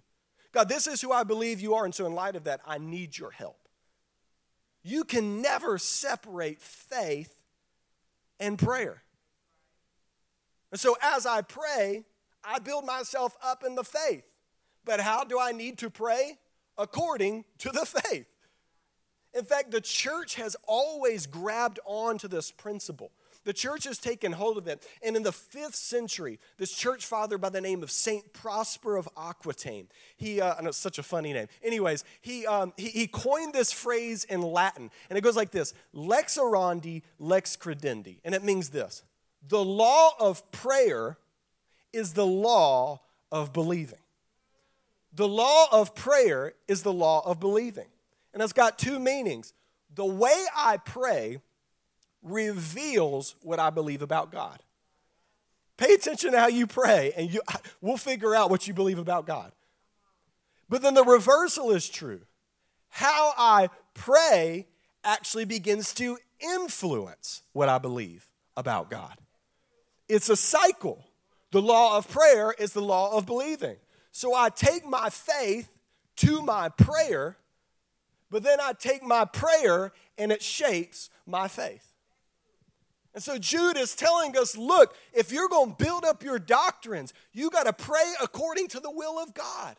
God, 0.51 0.69
this 0.69 0.85
is 0.85 1.01
who 1.01 1.11
I 1.11 1.23
believe 1.23 1.59
you 1.59 1.73
are. 1.73 1.85
And 1.85 1.93
so, 1.93 2.05
in 2.05 2.13
light 2.13 2.35
of 2.35 2.43
that, 2.43 2.61
I 2.65 2.77
need 2.77 3.17
your 3.17 3.31
help. 3.31 3.57
You 4.83 5.03
can 5.03 5.41
never 5.41 5.77
separate 5.77 6.61
faith 6.61 7.33
and 8.39 8.59
prayer. 8.59 9.01
And 10.71 10.79
so, 10.79 10.95
as 11.01 11.25
I 11.25 11.41
pray, 11.41 12.03
I 12.43 12.59
build 12.59 12.85
myself 12.85 13.35
up 13.43 13.63
in 13.65 13.75
the 13.75 13.83
faith. 13.83 14.25
But 14.85 14.99
how 14.99 15.23
do 15.23 15.39
I 15.39 15.51
need 15.51 15.77
to 15.79 15.89
pray? 15.89 16.37
According 16.77 17.45
to 17.59 17.69
the 17.69 17.85
faith. 17.85 18.25
In 19.33 19.45
fact, 19.45 19.71
the 19.71 19.81
church 19.81 20.35
has 20.35 20.55
always 20.67 21.25
grabbed 21.25 21.79
on 21.85 22.17
to 22.19 22.27
this 22.27 22.51
principle. 22.51 23.11
The 23.45 23.53
church 23.53 23.83
has 23.85 23.97
taken 23.97 24.31
hold 24.31 24.57
of 24.57 24.67
it. 24.67 24.87
And 25.01 25.15
in 25.15 25.23
the 25.23 25.31
fifth 25.31 25.75
century, 25.75 26.39
this 26.57 26.73
church 26.73 27.05
father 27.05 27.37
by 27.37 27.49
the 27.49 27.61
name 27.61 27.83
of 27.83 27.91
Saint 27.91 28.31
Prosper 28.33 28.95
of 28.95 29.09
Aquitaine, 29.17 29.87
he, 30.15 30.39
uh, 30.39 30.55
I 30.57 30.61
know 30.61 30.69
it's 30.69 30.77
such 30.77 30.97
a 30.97 31.03
funny 31.03 31.33
name. 31.33 31.47
Anyways, 31.61 32.03
he, 32.21 32.45
um, 32.45 32.73
he, 32.77 32.87
he 32.89 33.07
coined 33.07 33.53
this 33.53 33.71
phrase 33.71 34.23
in 34.23 34.41
Latin, 34.41 34.91
and 35.09 35.17
it 35.17 35.21
goes 35.21 35.35
like 35.35 35.51
this 35.51 35.73
Lex 35.91 36.37
orandi, 36.37 37.01
lex 37.19 37.57
credendi. 37.57 38.19
And 38.23 38.33
it 38.33 38.43
means 38.43 38.69
this 38.69 39.03
the 39.47 39.63
law 39.63 40.11
of 40.19 40.49
prayer 40.51 41.17
is 41.91 42.13
the 42.13 42.25
law 42.25 43.01
of 43.31 43.51
believing. 43.51 43.99
The 45.15 45.27
law 45.27 45.67
of 45.71 45.93
prayer 45.93 46.53
is 46.67 46.81
the 46.83 46.93
law 46.93 47.21
of 47.25 47.39
believing. 47.39 47.87
And 48.33 48.41
it's 48.41 48.53
got 48.53 48.79
two 48.79 48.99
meanings. 48.99 49.53
The 49.95 50.05
way 50.05 50.45
I 50.55 50.77
pray 50.77 51.39
reveals 52.23 53.35
what 53.41 53.59
I 53.59 53.69
believe 53.69 54.01
about 54.01 54.31
God. 54.31 54.61
Pay 55.77 55.93
attention 55.93 56.31
to 56.31 56.39
how 56.39 56.47
you 56.47 56.67
pray, 56.67 57.13
and 57.15 57.31
you, 57.31 57.41
we'll 57.81 57.97
figure 57.97 58.35
out 58.35 58.49
what 58.49 58.67
you 58.67 58.73
believe 58.73 58.99
about 58.99 59.25
God. 59.25 59.51
But 60.69 60.81
then 60.81 60.93
the 60.93 61.03
reversal 61.03 61.71
is 61.71 61.89
true. 61.89 62.21
How 62.89 63.33
I 63.37 63.69
pray 63.93 64.67
actually 65.03 65.45
begins 65.45 65.93
to 65.95 66.17
influence 66.39 67.41
what 67.53 67.69
I 67.69 67.77
believe 67.77 68.27
about 68.55 68.89
God. 68.89 69.17
It's 70.07 70.29
a 70.29 70.35
cycle. 70.35 71.03
The 71.51 71.61
law 71.61 71.97
of 71.97 72.07
prayer 72.09 72.53
is 72.57 72.73
the 72.73 72.81
law 72.81 73.15
of 73.15 73.25
believing. 73.25 73.77
So 74.11 74.33
I 74.33 74.49
take 74.49 74.85
my 74.85 75.09
faith 75.09 75.69
to 76.17 76.41
my 76.41 76.69
prayer, 76.69 77.37
but 78.33 78.41
then 78.41 78.59
I 78.59 78.73
take 78.73 79.03
my 79.03 79.25
prayer 79.25 79.93
and 80.17 80.31
it 80.31 80.41
shapes 80.41 81.11
my 81.27 81.47
faith. 81.47 81.93
And 83.13 83.21
so 83.21 83.37
Jude 83.37 83.77
is 83.77 83.93
telling 83.93 84.35
us 84.35 84.57
look, 84.57 84.95
if 85.13 85.31
you're 85.31 85.47
going 85.47 85.75
to 85.75 85.83
build 85.83 86.03
up 86.03 86.23
your 86.23 86.39
doctrines, 86.39 87.13
you 87.31 87.51
got 87.51 87.67
to 87.67 87.73
pray 87.73 88.11
according 88.23 88.69
to 88.69 88.79
the 88.79 88.89
will 88.89 89.21
of 89.21 89.35
God. 89.35 89.77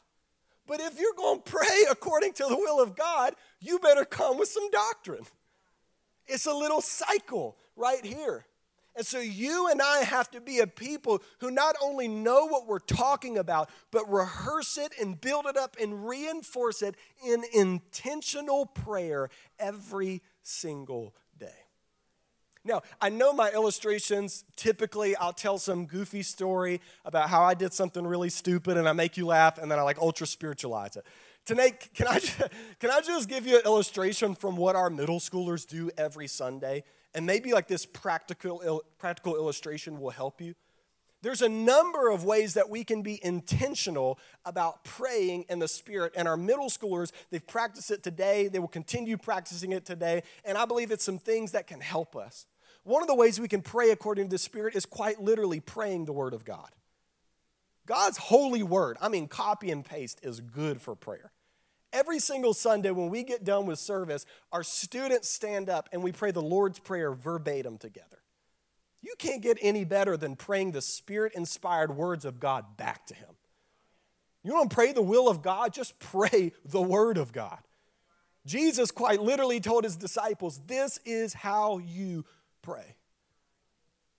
But 0.68 0.80
if 0.80 1.00
you're 1.00 1.14
going 1.16 1.42
to 1.42 1.50
pray 1.50 1.84
according 1.90 2.34
to 2.34 2.44
the 2.44 2.56
will 2.56 2.80
of 2.80 2.94
God, 2.94 3.34
you 3.60 3.80
better 3.80 4.04
come 4.04 4.38
with 4.38 4.48
some 4.48 4.70
doctrine. 4.70 5.24
It's 6.28 6.46
a 6.46 6.54
little 6.54 6.80
cycle 6.80 7.56
right 7.74 8.04
here. 8.04 8.46
And 8.96 9.04
so 9.04 9.18
you 9.18 9.68
and 9.70 9.82
I 9.82 10.04
have 10.04 10.30
to 10.30 10.40
be 10.40 10.60
a 10.60 10.66
people 10.66 11.20
who 11.40 11.50
not 11.50 11.74
only 11.82 12.06
know 12.06 12.46
what 12.46 12.66
we're 12.66 12.78
talking 12.78 13.38
about, 13.38 13.68
but 13.90 14.10
rehearse 14.10 14.78
it 14.78 14.92
and 15.00 15.20
build 15.20 15.46
it 15.46 15.56
up 15.56 15.76
and 15.80 16.06
reinforce 16.06 16.80
it 16.80 16.94
in 17.26 17.42
intentional 17.52 18.66
prayer 18.66 19.30
every 19.58 20.22
single 20.42 21.14
day. 21.38 21.48
Now, 22.64 22.82
I 23.00 23.10
know 23.10 23.32
my 23.32 23.50
illustrations, 23.50 24.44
typically 24.56 25.14
I'll 25.16 25.34
tell 25.34 25.58
some 25.58 25.86
goofy 25.86 26.22
story 26.22 26.80
about 27.04 27.28
how 27.28 27.42
I 27.42 27.54
did 27.54 27.74
something 27.74 28.06
really 28.06 28.30
stupid 28.30 28.78
and 28.78 28.88
I 28.88 28.92
make 28.92 29.16
you 29.16 29.26
laugh 29.26 29.58
and 29.58 29.70
then 29.70 29.78
I 29.78 29.82
like 29.82 29.98
ultra 29.98 30.26
spiritualize 30.26 30.96
it. 30.96 31.04
Tonight, 31.44 31.90
can 31.94 32.08
I, 32.08 32.20
can 32.80 32.90
I 32.90 33.00
just 33.02 33.28
give 33.28 33.46
you 33.46 33.56
an 33.56 33.64
illustration 33.66 34.34
from 34.34 34.56
what 34.56 34.76
our 34.76 34.88
middle 34.88 35.20
schoolers 35.20 35.66
do 35.66 35.90
every 35.98 36.26
Sunday? 36.26 36.84
And 37.14 37.26
maybe 37.26 37.52
like 37.52 37.68
this 37.68 37.86
practical, 37.86 38.82
practical 38.98 39.36
illustration 39.36 40.00
will 40.00 40.10
help 40.10 40.40
you. 40.40 40.54
There's 41.22 41.40
a 41.40 41.48
number 41.48 42.10
of 42.10 42.24
ways 42.24 42.52
that 42.52 42.68
we 42.68 42.84
can 42.84 43.00
be 43.00 43.18
intentional 43.24 44.18
about 44.44 44.84
praying 44.84 45.46
in 45.48 45.58
the 45.58 45.68
Spirit. 45.68 46.12
And 46.16 46.28
our 46.28 46.36
middle 46.36 46.68
schoolers, 46.68 47.12
they've 47.30 47.46
practiced 47.46 47.90
it 47.90 48.02
today. 48.02 48.48
They 48.48 48.58
will 48.58 48.68
continue 48.68 49.16
practicing 49.16 49.72
it 49.72 49.86
today. 49.86 50.22
And 50.44 50.58
I 50.58 50.66
believe 50.66 50.90
it's 50.90 51.04
some 51.04 51.18
things 51.18 51.52
that 51.52 51.66
can 51.66 51.80
help 51.80 52.14
us. 52.14 52.44
One 52.82 53.00
of 53.00 53.08
the 53.08 53.14
ways 53.14 53.40
we 53.40 53.48
can 53.48 53.62
pray 53.62 53.90
according 53.90 54.26
to 54.26 54.30
the 54.30 54.38
Spirit 54.38 54.74
is 54.74 54.84
quite 54.84 55.18
literally 55.18 55.60
praying 55.60 56.04
the 56.04 56.12
Word 56.12 56.34
of 56.34 56.44
God. 56.44 56.68
God's 57.86 58.18
holy 58.18 58.62
Word, 58.62 58.98
I 59.00 59.08
mean, 59.08 59.26
copy 59.26 59.70
and 59.70 59.82
paste, 59.82 60.20
is 60.22 60.40
good 60.40 60.82
for 60.82 60.94
prayer. 60.94 61.32
Every 61.94 62.18
single 62.18 62.54
Sunday, 62.54 62.90
when 62.90 63.08
we 63.08 63.22
get 63.22 63.44
done 63.44 63.66
with 63.66 63.78
service, 63.78 64.26
our 64.50 64.64
students 64.64 65.28
stand 65.28 65.70
up 65.70 65.88
and 65.92 66.02
we 66.02 66.10
pray 66.10 66.32
the 66.32 66.42
Lord's 66.42 66.80
Prayer 66.80 67.14
verbatim 67.14 67.78
together. 67.78 68.18
You 69.00 69.14
can't 69.16 69.40
get 69.40 69.58
any 69.62 69.84
better 69.84 70.16
than 70.16 70.34
praying 70.34 70.72
the 70.72 70.82
Spirit 70.82 71.34
inspired 71.34 71.96
words 71.96 72.24
of 72.24 72.40
God 72.40 72.76
back 72.76 73.06
to 73.06 73.14
Him. 73.14 73.28
You 74.42 74.50
don't 74.50 74.72
pray 74.72 74.92
the 74.92 75.02
will 75.02 75.28
of 75.28 75.40
God? 75.40 75.72
Just 75.72 76.00
pray 76.00 76.50
the 76.64 76.82
Word 76.82 77.16
of 77.16 77.32
God. 77.32 77.60
Jesus 78.44 78.90
quite 78.90 79.22
literally 79.22 79.60
told 79.60 79.84
His 79.84 79.96
disciples, 79.96 80.60
This 80.66 80.98
is 81.04 81.32
how 81.32 81.78
you 81.78 82.24
pray. 82.60 82.96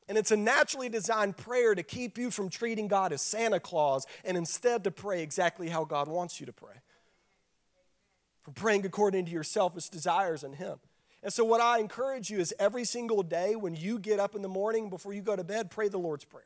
And 0.08 0.18
it's 0.18 0.32
a 0.32 0.38
naturally 0.38 0.88
designed 0.88 1.36
prayer 1.36 1.76
to 1.76 1.84
keep 1.84 2.18
you 2.18 2.32
from 2.32 2.50
treating 2.50 2.88
God 2.88 3.12
as 3.12 3.22
Santa 3.22 3.60
Claus 3.60 4.06
and 4.24 4.38
instead 4.38 4.86
to 4.86 4.92
pray 4.92 5.24
exactly 5.24 5.68
how 5.68 5.84
God 5.84 6.08
wants 6.08 6.40
you 6.40 6.46
to 6.46 6.54
pray 6.54 6.76
from 8.46 8.54
praying 8.54 8.86
according 8.86 9.26
to 9.26 9.32
your 9.32 9.44
selfish 9.44 9.90
desires 9.90 10.44
in 10.44 10.54
Him. 10.54 10.78
And 11.24 11.34
so, 11.34 11.44
what 11.44 11.60
I 11.60 11.80
encourage 11.80 12.30
you 12.30 12.38
is 12.38 12.54
every 12.60 12.86
single 12.86 13.24
day 13.24 13.56
when 13.56 13.76
you 13.76 13.98
get 13.98 14.20
up 14.20 14.36
in 14.36 14.44
the 14.44 14.48
morning 14.48 14.90
before 14.92 15.14
you 15.14 15.22
go 15.22 15.36
to 15.36 15.44
bed, 15.44 15.72
pray 15.72 15.90
the 15.90 15.98
Lord's 15.98 16.24
Prayer. 16.24 16.46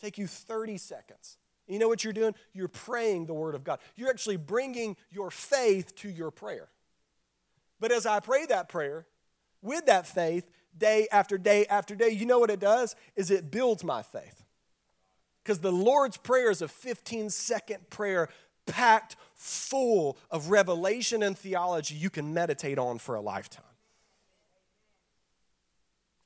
Take 0.00 0.16
you 0.16 0.26
30 0.26 0.78
seconds. 0.78 1.36
You 1.68 1.78
know 1.78 1.88
what 1.88 2.02
you're 2.04 2.14
doing? 2.14 2.34
You're 2.54 2.68
praying 2.68 3.26
the 3.26 3.34
Word 3.34 3.54
of 3.54 3.62
God. 3.62 3.80
You're 3.94 4.08
actually 4.08 4.38
bringing 4.38 4.96
your 5.10 5.30
faith 5.30 5.94
to 5.96 6.08
your 6.08 6.30
prayer. 6.30 6.68
But 7.78 7.92
as 7.92 8.06
I 8.06 8.20
pray 8.20 8.46
that 8.46 8.70
prayer, 8.70 9.06
with 9.60 9.84
that 9.86 10.06
faith, 10.06 10.50
day 10.76 11.06
after 11.12 11.36
day 11.36 11.66
after 11.66 11.94
day, 11.94 12.08
you 12.08 12.24
know 12.24 12.38
what 12.38 12.50
it 12.50 12.60
does? 12.60 12.96
Is 13.14 13.30
it 13.30 13.50
builds 13.50 13.84
my 13.84 14.00
faith. 14.00 14.42
Because 15.42 15.58
the 15.58 15.72
Lord's 15.72 16.16
Prayer 16.16 16.50
is 16.50 16.62
a 16.62 16.68
15 16.68 17.28
second 17.28 17.90
prayer 17.90 18.30
packed 18.66 19.16
full 19.44 20.16
of 20.30 20.48
revelation 20.48 21.22
and 21.22 21.36
theology 21.36 21.94
you 21.94 22.08
can 22.08 22.32
meditate 22.32 22.78
on 22.78 22.96
for 22.96 23.14
a 23.14 23.20
lifetime. 23.20 23.62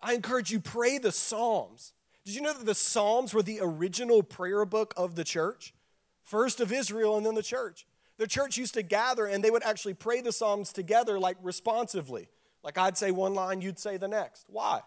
I 0.01 0.15
encourage 0.15 0.53
you 0.53 0.61
pray 0.61 0.99
the 0.99 1.11
Psalms. 1.11 1.95
Did 2.25 2.37
you 2.37 2.43
know 2.43 2.53
that 2.53 2.65
the 2.65 2.77
Psalms 2.77 3.35
were 3.35 3.43
the 3.43 3.59
original 3.61 4.23
prayer 4.23 4.65
book 4.65 4.95
of 4.97 5.17
the 5.17 5.25
church? 5.25 5.75
First 6.23 6.61
of 6.61 6.73
Israel 6.73 7.17
and 7.17 7.27
then 7.27 7.35
the 7.35 7.43
church. 7.43 7.87
The 8.19 8.29
church 8.29 8.57
used 8.57 8.75
to 8.75 8.83
gather 8.83 9.27
and 9.27 9.43
they 9.43 9.51
would 9.51 9.65
actually 9.65 9.95
pray 9.95 10.21
the 10.21 10.31
Psalms 10.31 10.73
together 10.73 11.19
like 11.19 11.39
responsively. 11.43 12.29
Like 12.63 12.79
I'd 12.79 12.97
say 12.97 13.11
one 13.11 13.35
line, 13.35 13.61
you'd 13.63 13.81
say 13.81 13.97
the 13.97 14.07
next. 14.07 14.47
Why? 14.49 14.83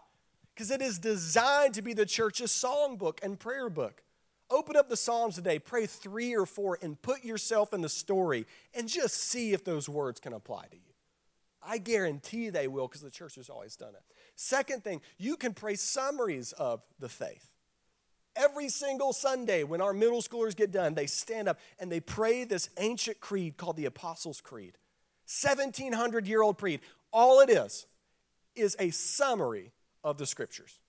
Because 0.53 0.71
it 0.71 0.81
is 0.81 0.99
designed 0.99 1.73
to 1.73 1.81
be 1.81 1.93
the 1.93 2.05
church's 2.05 2.51
songbook 2.51 3.21
and 3.21 3.37
prayer 3.37 3.69
book. 3.69 4.03
Open 4.51 4.75
up 4.75 4.89
the 4.89 4.97
Psalms 4.97 5.35
today, 5.35 5.59
pray 5.59 5.85
three 5.85 6.35
or 6.35 6.45
four, 6.45 6.77
and 6.81 7.01
put 7.01 7.23
yourself 7.23 7.73
in 7.73 7.81
the 7.81 7.89
story 7.89 8.45
and 8.73 8.87
just 8.87 9.15
see 9.15 9.53
if 9.53 9.63
those 9.63 9.87
words 9.87 10.19
can 10.19 10.33
apply 10.33 10.65
to 10.71 10.75
you. 10.75 10.93
I 11.63 11.77
guarantee 11.77 12.49
they 12.49 12.67
will 12.67 12.87
because 12.87 13.01
the 13.01 13.09
church 13.09 13.35
has 13.35 13.49
always 13.49 13.75
done 13.75 13.93
it. 13.95 14.03
Second 14.35 14.83
thing, 14.83 15.01
you 15.17 15.37
can 15.37 15.53
pray 15.53 15.75
summaries 15.75 16.51
of 16.53 16.81
the 16.99 17.07
faith. 17.07 17.47
Every 18.35 18.67
single 18.67 19.13
Sunday, 19.13 19.63
when 19.63 19.81
our 19.81 19.93
middle 19.93 20.21
schoolers 20.21 20.55
get 20.55 20.71
done, 20.71 20.95
they 20.95 21.05
stand 21.05 21.47
up 21.47 21.59
and 21.79 21.91
they 21.91 21.99
pray 21.99 22.43
this 22.43 22.69
ancient 22.77 23.19
creed 23.21 23.57
called 23.57 23.77
the 23.77 23.85
Apostles' 23.85 24.41
Creed. 24.41 24.77
1700 25.43 26.27
year 26.27 26.41
old 26.41 26.57
creed. 26.57 26.81
All 27.13 27.39
it 27.39 27.49
is, 27.49 27.87
is 28.55 28.75
a 28.79 28.89
summary 28.89 29.71
of 30.03 30.17
the 30.17 30.25
scriptures 30.25 30.80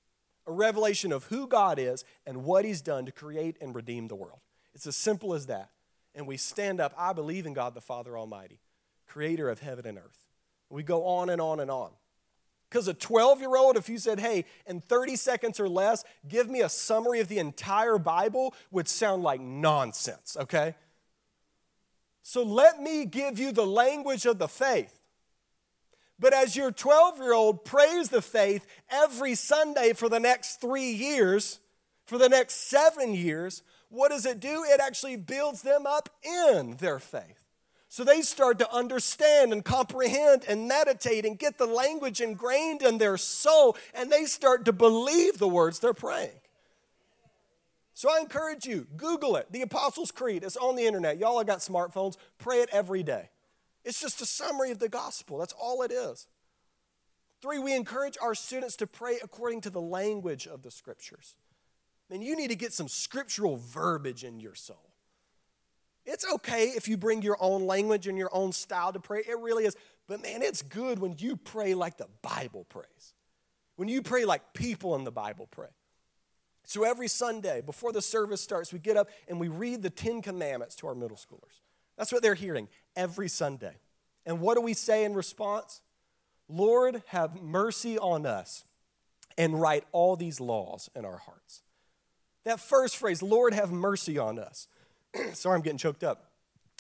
a 0.47 0.53
revelation 0.53 1.13
of 1.13 1.25
who 1.25 1.47
God 1.47 1.79
is 1.79 2.05
and 2.27 2.45
what 2.45 2.65
He's 2.65 2.81
done 2.83 3.07
to 3.07 3.13
create 3.13 3.57
and 3.61 3.75
redeem 3.75 4.09
the 4.09 4.15
world. 4.15 4.41
It's 4.75 4.87
as 4.87 4.97
simple 4.97 5.35
as 5.35 5.47
that. 5.47 5.71
And 6.15 6.27
we 6.27 6.37
stand 6.37 6.81
up, 6.81 6.93
I 6.97 7.13
believe 7.13 7.47
in 7.47 7.55
God 7.55 7.75
the 7.75 7.81
Father 7.81 8.19
Almighty, 8.19 8.61
creator 9.07 9.49
of 9.49 9.61
heaven 9.61 9.87
and 9.87 9.99
earth. 9.99 10.27
We 10.69 10.83
go 10.83 11.05
on 11.07 11.31
and 11.31 11.41
on 11.41 11.61
and 11.61 11.71
on. 11.71 11.91
Because 12.69 12.89
a 12.89 12.95
12 12.95 13.41
year 13.41 13.55
old, 13.55 13.77
if 13.77 13.91
you 13.91 13.99
said, 13.99 14.19
hey, 14.19 14.47
in 14.67 14.81
30 14.81 15.17
seconds 15.17 15.61
or 15.61 15.69
less, 15.69 16.05
give 16.27 16.49
me 16.49 16.63
a 16.63 16.71
summary 16.71 17.21
of 17.21 17.29
the 17.29 17.39
entire 17.39 17.99
Bible, 17.99 18.55
would 18.71 18.89
sound 18.89 19.23
like 19.23 19.43
nonsense, 19.43 20.39
okay? 20.41 20.75
So 22.23 22.43
let 22.43 22.81
me 22.81 23.05
give 23.05 23.39
you 23.39 23.53
the 23.53 23.67
language 23.67 24.25
of 24.25 24.39
the 24.39 24.49
faith. 24.49 25.02
But 26.23 26.33
as 26.33 26.55
your 26.55 26.71
12 26.71 27.19
year 27.19 27.33
old 27.33 27.65
prays 27.65 28.09
the 28.09 28.23
faith 28.23 28.65
every 28.89 29.35
Sunday 29.35 29.93
for 29.93 30.09
the 30.09 30.21
next 30.21 30.61
three 30.61 30.93
years, 30.93 31.59
for 32.07 32.17
the 32.17 32.29
next 32.29 32.69
seven 32.69 33.13
years, 33.13 33.65
what 33.89 34.13
does 34.13 34.25
it 34.25 34.39
do? 34.39 34.65
It 34.65 34.81
actually 34.81 35.17
builds 35.17 35.63
them 35.63 35.85
up 35.85 36.09
in 36.23 36.77
their 36.77 37.01
faith. 37.01 37.45
So 37.89 38.05
they 38.05 38.23
start 38.23 38.61
to 38.61 38.73
understand 38.73 39.53
and 39.53 39.65
comprehend 39.65 40.45
and 40.49 40.69
meditate 40.69 41.27
and 41.27 41.37
get 41.37 41.59
the 41.59 41.67
language 41.67 42.21
ingrained 42.21 42.83
in 42.83 42.99
their 42.99 43.17
soul, 43.17 43.77
and 43.93 44.11
they 44.11 44.25
start 44.25 44.65
to 44.67 44.73
believe 44.73 45.39
the 45.39 45.49
words 45.49 45.81
they're 45.81 45.93
praying. 45.93 46.31
So 47.95 48.09
I 48.09 48.21
encourage 48.21 48.65
you, 48.65 48.87
Google 48.97 49.35
it. 49.35 49.51
The 49.51 49.63
Apostles' 49.63 50.13
Creed. 50.13 50.45
It's 50.45 50.57
on 50.57 50.77
the 50.77 50.87
internet. 50.87 51.19
Y'all 51.19 51.37
have 51.39 51.49
got 51.49 51.59
smartphones. 51.59 52.17
Pray 52.39 52.59
it 52.59 52.69
every 52.73 53.03
day. 53.03 53.29
It's 53.85 54.01
just 54.01 54.21
a 54.21 54.27
summary 54.27 54.71
of 54.71 54.79
the 54.79 54.89
gospel. 54.89 55.39
That's 55.39 55.55
all 55.55 55.83
it 55.83 55.91
is. 55.91 56.27
Three, 57.41 57.59
we 57.59 57.75
encourage 57.75 58.17
our 58.23 58.35
students 58.35 58.77
to 58.77 58.87
pray 58.87 59.19
according 59.23 59.63
to 59.63 59.71
the 59.71 59.81
language 59.81 60.47
of 60.47 60.63
the 60.63 60.71
scriptures. 60.71 61.35
And 62.11 62.23
you 62.23 62.37
need 62.37 62.51
to 62.51 62.57
get 62.57 62.73
some 62.73 62.89
scriptural 62.89 63.57
verbiage 63.57 64.23
in 64.23 64.39
your 64.39 64.55
soul. 64.55 64.93
It's 66.05 66.27
okay 66.35 66.67
if 66.67 66.89
you 66.89 66.97
bring 66.97 67.23
your 67.23 67.37
own 67.41 67.67
language 67.67 68.07
and 68.07 68.19
your 68.19 68.31
own 68.33 68.53
style 68.53 68.93
to 68.93 69.01
pray. 69.01 69.21
It 69.21 69.39
really 69.39 69.65
is. 69.65 69.77
But 70.09 70.23
man, 70.23 70.43
it's 70.43 70.63
good 70.63 70.99
when 70.99 71.17
you 71.19 71.37
pray 71.37 71.75
like 71.75 71.97
the 71.97 72.09
Bible 72.23 72.65
prays. 72.65 73.15
When 73.77 73.89
you 73.89 74.03
pray 74.03 74.25
like 74.25 74.53
people 74.53 74.95
in 74.95 75.05
the 75.05 75.13
Bible 75.13 75.49
pray. 75.51 75.69
So 76.65 76.85
every 76.85 77.09
Sunday 77.09 77.61
before 77.61 77.93
the 77.93 78.03
service 78.03 78.41
starts, 78.41 78.73
we 78.73 78.79
get 78.79 78.97
up 78.97 79.09
and 79.29 79.41
we 79.41 79.49
read 79.49 79.83
the 79.83 79.91
Ten 79.91 80.23
Commandments 80.23 80.77
to 80.77 80.87
our 80.87 80.95
middle 80.95 81.17
schoolers. 81.17 81.61
That's 81.97 82.13
what 82.13 82.23
they're 82.23 82.35
hearing 82.35 82.69
every 82.97 83.29
Sunday. 83.29 83.75
And 84.25 84.41
what 84.41 84.55
do 84.55 84.61
we 84.61 84.75
say 84.75 85.05
in 85.05 85.15
response? 85.15 85.81
Lord, 86.49 87.03
have 87.07 87.41
mercy 87.41 87.99
on 87.99 88.27
us 88.27 88.65
and 89.39 89.61
write 89.61 89.85
all 89.93 90.17
these 90.17 90.41
laws 90.41 90.91
in 90.95 91.05
our 91.05 91.19
hearts. 91.19 91.63
That 92.45 92.61
first 92.61 92.97
phrase, 92.97 93.23
Lord, 93.23 93.55
have 93.55 93.71
mercy 93.71 94.19
on 94.19 94.39
us. 94.39 94.69
Sorry, 95.33 95.57
I'm 95.57 95.63
getting 95.63 95.79
choked 95.79 96.05
up. 96.05 96.31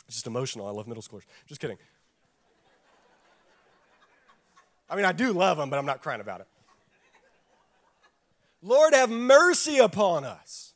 It's 0.06 0.16
just 0.16 0.26
emotional. 0.26 0.66
I 0.66 0.70
love 0.70 0.86
middle 0.86 1.02
schoolers. 1.02 1.22
Just 1.46 1.60
kidding. 1.60 1.78
I 4.90 4.96
mean, 4.96 5.04
I 5.04 5.12
do 5.12 5.32
love 5.32 5.56
them, 5.56 5.70
but 5.70 5.78
I'm 5.78 5.86
not 5.86 6.02
crying 6.02 6.20
about 6.20 6.40
it. 6.40 6.46
Lord, 8.62 8.92
have 8.94 9.10
mercy 9.10 9.78
upon 9.78 10.24
us. 10.24 10.74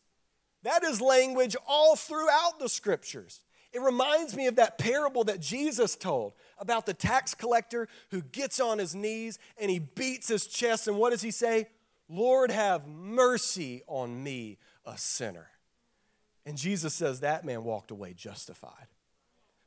That 0.62 0.82
is 0.82 1.00
language 1.00 1.54
all 1.68 1.96
throughout 1.96 2.58
the 2.58 2.68
scriptures. 2.68 3.40
It 3.76 3.82
reminds 3.82 4.34
me 4.34 4.46
of 4.46 4.56
that 4.56 4.78
parable 4.78 5.24
that 5.24 5.38
Jesus 5.38 5.96
told 5.96 6.32
about 6.56 6.86
the 6.86 6.94
tax 6.94 7.34
collector 7.34 7.88
who 8.10 8.22
gets 8.22 8.58
on 8.58 8.78
his 8.78 8.94
knees 8.94 9.38
and 9.58 9.70
he 9.70 9.80
beats 9.80 10.28
his 10.28 10.46
chest. 10.46 10.88
And 10.88 10.96
what 10.96 11.10
does 11.10 11.20
he 11.20 11.30
say? 11.30 11.68
Lord, 12.08 12.50
have 12.50 12.88
mercy 12.88 13.82
on 13.86 14.22
me, 14.22 14.56
a 14.86 14.96
sinner. 14.96 15.48
And 16.46 16.56
Jesus 16.56 16.94
says 16.94 17.20
that 17.20 17.44
man 17.44 17.64
walked 17.64 17.90
away 17.90 18.14
justified. 18.14 18.86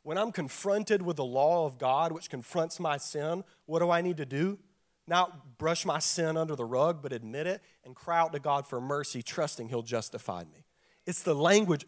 When 0.01 0.17
I'm 0.17 0.31
confronted 0.31 1.03
with 1.03 1.17
the 1.17 1.23
law 1.23 1.67
of 1.67 1.77
God, 1.77 2.11
which 2.11 2.31
confronts 2.31 2.79
my 2.79 2.97
sin, 2.97 3.43
what 3.67 3.77
do 3.77 3.91
I 3.91 4.01
need 4.01 4.17
to 4.17 4.25
do? 4.25 4.57
Not 5.05 5.59
brush 5.59 5.85
my 5.85 5.99
sin 5.99 6.35
under 6.35 6.55
the 6.55 6.65
rug, 6.65 7.03
but 7.03 7.13
admit 7.13 7.45
it 7.45 7.61
and 7.85 7.95
cry 7.95 8.17
out 8.17 8.33
to 8.33 8.39
God 8.39 8.65
for 8.65 8.81
mercy, 8.81 9.21
trusting 9.21 9.69
He'll 9.69 9.83
justify 9.83 10.45
me. 10.45 10.65
It's 11.05 11.21
the 11.21 11.35
language, 11.35 11.85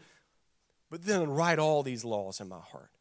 but 0.91 1.06
then 1.06 1.32
write 1.32 1.58
all 1.58 1.82
these 1.82 2.06
laws 2.06 2.39
in 2.39 2.49
my 2.49 2.60
heart. 2.60 2.91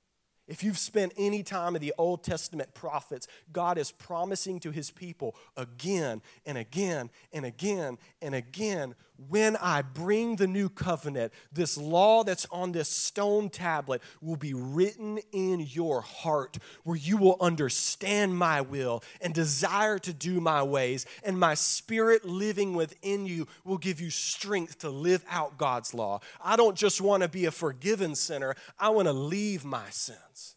If 0.46 0.64
you've 0.64 0.78
spent 0.78 1.12
any 1.16 1.42
time 1.42 1.76
in 1.76 1.82
the 1.82 1.94
Old 1.98 2.24
Testament 2.24 2.72
prophets, 2.74 3.28
God 3.52 3.78
is 3.78 3.92
promising 3.92 4.58
to 4.60 4.70
his 4.70 4.90
people 4.90 5.36
again 5.56 6.22
and 6.46 6.56
again 6.56 7.10
and 7.32 7.44
again 7.44 7.98
and 8.22 8.34
again 8.34 8.94
when 9.28 9.56
I 9.56 9.82
bring 9.82 10.36
the 10.36 10.46
new 10.46 10.68
covenant, 10.68 11.32
this 11.52 11.76
law 11.76 12.24
that's 12.24 12.46
on 12.50 12.72
this 12.72 12.88
stone 12.88 13.50
tablet 13.50 14.02
will 14.20 14.36
be 14.36 14.54
written 14.54 15.18
in 15.32 15.60
your 15.60 16.00
heart, 16.00 16.58
where 16.84 16.96
you 16.96 17.16
will 17.16 17.36
understand 17.40 18.36
my 18.36 18.60
will 18.60 19.02
and 19.20 19.34
desire 19.34 19.98
to 20.00 20.12
do 20.12 20.40
my 20.40 20.62
ways, 20.62 21.06
and 21.22 21.38
my 21.38 21.54
spirit 21.54 22.24
living 22.24 22.74
within 22.74 23.26
you 23.26 23.46
will 23.64 23.78
give 23.78 24.00
you 24.00 24.10
strength 24.10 24.78
to 24.78 24.90
live 24.90 25.24
out 25.28 25.58
God's 25.58 25.92
law. 25.92 26.20
I 26.42 26.56
don't 26.56 26.76
just 26.76 27.00
want 27.00 27.22
to 27.22 27.28
be 27.28 27.44
a 27.44 27.50
forgiven 27.50 28.14
sinner, 28.14 28.54
I 28.78 28.88
want 28.90 29.06
to 29.08 29.12
leave 29.12 29.64
my 29.64 29.90
sins. 29.90 30.56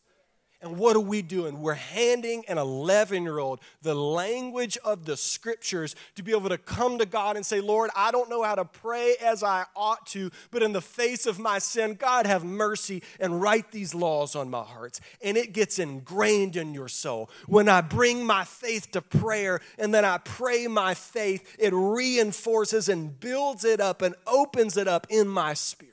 And 0.63 0.77
what 0.77 0.95
are 0.95 1.01
we 1.01 1.21
doing? 1.21 1.59
We're 1.59 1.73
handing 1.73 2.45
an 2.47 2.57
11 2.57 3.23
year 3.23 3.37
old 3.37 3.59
the 3.81 3.93
language 3.93 4.77
of 4.85 5.03
the 5.03 5.17
scriptures 5.17 5.93
to 6.15 6.23
be 6.23 6.31
able 6.31 6.47
to 6.47 6.57
come 6.57 6.99
to 6.99 7.05
God 7.05 7.35
and 7.35 7.45
say, 7.45 7.59
Lord, 7.59 7.89
I 7.97 8.11
don't 8.11 8.29
know 8.29 8.43
how 8.43 8.55
to 8.55 8.63
pray 8.63 9.15
as 9.21 9.43
I 9.43 9.65
ought 9.75 10.07
to, 10.07 10.31
but 10.51 10.63
in 10.63 10.71
the 10.71 10.81
face 10.81 11.25
of 11.25 11.37
my 11.37 11.59
sin, 11.59 11.95
God, 11.95 12.25
have 12.25 12.45
mercy 12.45 13.03
and 13.19 13.41
write 13.41 13.71
these 13.71 13.93
laws 13.93 14.37
on 14.37 14.49
my 14.49 14.63
hearts. 14.63 15.01
And 15.21 15.35
it 15.35 15.51
gets 15.51 15.79
ingrained 15.79 16.55
in 16.55 16.73
your 16.73 16.87
soul. 16.87 17.29
When 17.45 17.67
I 17.67 17.81
bring 17.81 18.25
my 18.25 18.45
faith 18.45 18.89
to 18.91 19.01
prayer 19.01 19.59
and 19.77 19.93
then 19.93 20.05
I 20.05 20.17
pray 20.19 20.67
my 20.67 20.93
faith, 20.93 21.57
it 21.59 21.73
reinforces 21.73 22.87
and 22.87 23.19
builds 23.19 23.65
it 23.65 23.81
up 23.81 24.01
and 24.01 24.15
opens 24.25 24.77
it 24.77 24.87
up 24.87 25.07
in 25.09 25.27
my 25.27 25.55
spirit. 25.55 25.92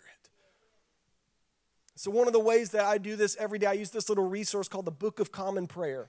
So, 2.01 2.11
one 2.11 2.27
of 2.27 2.33
the 2.33 2.41
ways 2.41 2.71
that 2.71 2.87
I 2.87 2.97
do 2.97 3.15
this 3.15 3.37
every 3.39 3.59
day, 3.59 3.67
I 3.67 3.75
use 3.75 3.91
this 3.91 4.09
little 4.09 4.27
resource 4.27 4.69
called 4.69 4.87
the 4.87 4.91
Book 4.91 5.21
of 5.21 5.31
Common 5.31 5.67
Prayer. 5.67 6.09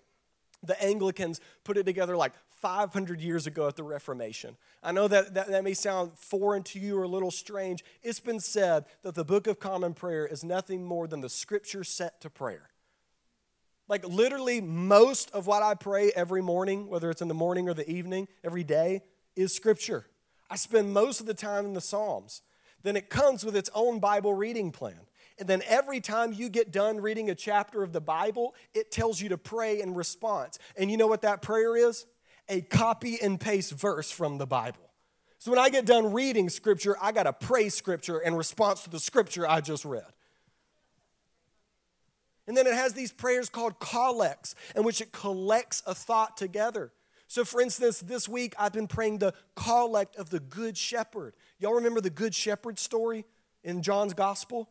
The 0.64 0.82
Anglicans 0.82 1.42
put 1.66 1.76
it 1.76 1.84
together 1.84 2.16
like 2.16 2.32
500 2.62 3.20
years 3.20 3.46
ago 3.46 3.68
at 3.68 3.76
the 3.76 3.84
Reformation. 3.84 4.56
I 4.82 4.94
know 4.94 5.10
that, 5.10 5.34
that 5.34 5.50
that 5.50 5.66
may 5.66 5.74
sound 5.74 6.14
foreign 6.16 6.64
to 6.64 6.80
you 6.80 6.98
or 6.98 7.04
a 7.04 7.10
little 7.10 7.30
strange. 7.30 7.84
It's 8.04 8.22
been 8.22 8.40
said 8.40 8.86
that 9.02 9.16
the 9.16 9.26
Book 9.26 9.48
of 9.48 9.60
Common 9.60 9.94
Prayer 9.94 10.26
is 10.26 10.46
nothing 10.46 10.86
more 10.86 11.08
than 11.08 11.20
the 11.20 11.28
scripture 11.28 11.84
set 11.84 12.22
to 12.22 12.30
prayer. 12.30 12.70
Like, 13.90 14.08
literally, 14.08 14.62
most 14.62 15.30
of 15.32 15.46
what 15.46 15.62
I 15.62 15.74
pray 15.74 16.14
every 16.16 16.42
morning, 16.42 16.88
whether 16.88 17.10
it's 17.10 17.22
in 17.22 17.28
the 17.28 17.34
morning 17.34 17.68
or 17.68 17.74
the 17.74 17.92
evening, 17.92 18.30
every 18.46 18.64
day, 18.64 19.02
is 19.36 19.54
scripture. 19.54 20.06
I 20.50 20.56
spend 20.56 20.94
most 20.94 21.20
of 21.20 21.26
the 21.26 21.34
time 21.34 21.66
in 21.66 21.74
the 21.74 21.82
Psalms. 21.82 22.44
Then 22.82 22.96
it 22.96 23.10
comes 23.10 23.44
with 23.44 23.58
its 23.58 23.70
own 23.76 24.00
Bible 24.00 24.34
reading 24.34 24.72
plan. 24.72 25.02
And 25.40 25.48
then 25.48 25.62
every 25.68 26.00
time 26.00 26.34
you 26.34 26.50
get 26.50 26.72
done 26.72 27.02
reading 27.02 27.30
a 27.30 27.36
chapter 27.36 27.84
of 27.84 27.94
the 27.94 28.02
Bible, 28.02 28.54
it 28.74 28.92
tells 28.92 29.20
you 29.20 29.30
to 29.30 29.38
pray 29.38 29.82
in 29.82 29.94
response. 29.94 30.60
And 30.78 30.92
you 30.92 30.98
know 30.98 31.08
what 31.08 31.22
that 31.24 31.42
prayer 31.42 31.76
is? 31.76 32.06
A 32.50 32.62
copy 32.62 33.20
and 33.22 33.40
paste 33.40 33.74
verse 33.74 34.12
from 34.12 34.38
the 34.38 34.46
Bible. 34.46 34.92
So 35.40 35.50
when 35.50 35.60
I 35.60 35.70
get 35.70 35.86
done 35.86 36.14
reading 36.14 36.50
scripture, 36.50 36.96
I 37.02 37.12
got 37.12 37.24
to 37.24 37.34
pray 37.34 37.70
scripture 37.70 38.20
in 38.20 38.36
response 38.36 38.84
to 38.84 38.92
the 38.92 39.00
scripture 39.00 39.50
I 39.50 39.62
just 39.62 39.86
read. 39.86 40.06
And 42.48 42.56
then 42.56 42.68
it 42.68 42.74
has 42.74 42.94
these 42.94 43.12
prayers 43.12 43.50
called 43.50 43.80
collects, 43.80 44.56
in 44.76 44.84
which 44.84 45.02
it 45.02 45.12
collects 45.12 45.82
a 45.88 45.96
thought 45.96 46.38
together. 46.38 46.92
So, 47.28 47.46
for 47.46 47.62
instance, 47.62 48.02
this 48.02 48.28
week 48.28 48.54
I've 48.60 48.74
been 48.74 48.88
praying 48.88 49.20
the 49.20 49.34
collect 49.56 50.18
of 50.18 50.30
the 50.30 50.40
Good 50.42 50.78
Shepherd. 50.78 51.34
Y'all 51.60 51.76
remember 51.76 52.02
the 52.02 52.10
Good 52.10 52.36
Shepherd 52.36 52.78
story 52.78 53.26
in 53.64 53.82
John's 53.82 54.14
Gospel? 54.14 54.70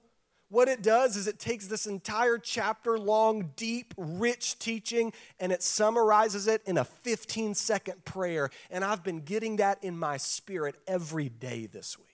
What 0.51 0.67
it 0.67 0.83
does 0.83 1.17
is 1.17 1.29
it 1.29 1.39
takes 1.39 1.69
this 1.69 1.87
entire 1.87 2.37
chapter 2.37 2.99
long, 2.99 3.53
deep, 3.55 3.95
rich 3.97 4.59
teaching 4.59 5.13
and 5.39 5.53
it 5.53 5.63
summarizes 5.63 6.49
it 6.49 6.61
in 6.67 6.77
a 6.77 6.85
15 6.85 7.55
second 7.55 8.05
prayer. 8.05 8.51
And 8.69 8.85
I've 8.85 9.05
been 9.05 9.21
getting 9.21 9.57
that 9.57 9.83
in 9.83 9.97
my 9.97 10.17
spirit 10.17 10.75
every 10.89 11.29
day 11.29 11.67
this 11.67 11.97
week. 11.99 12.09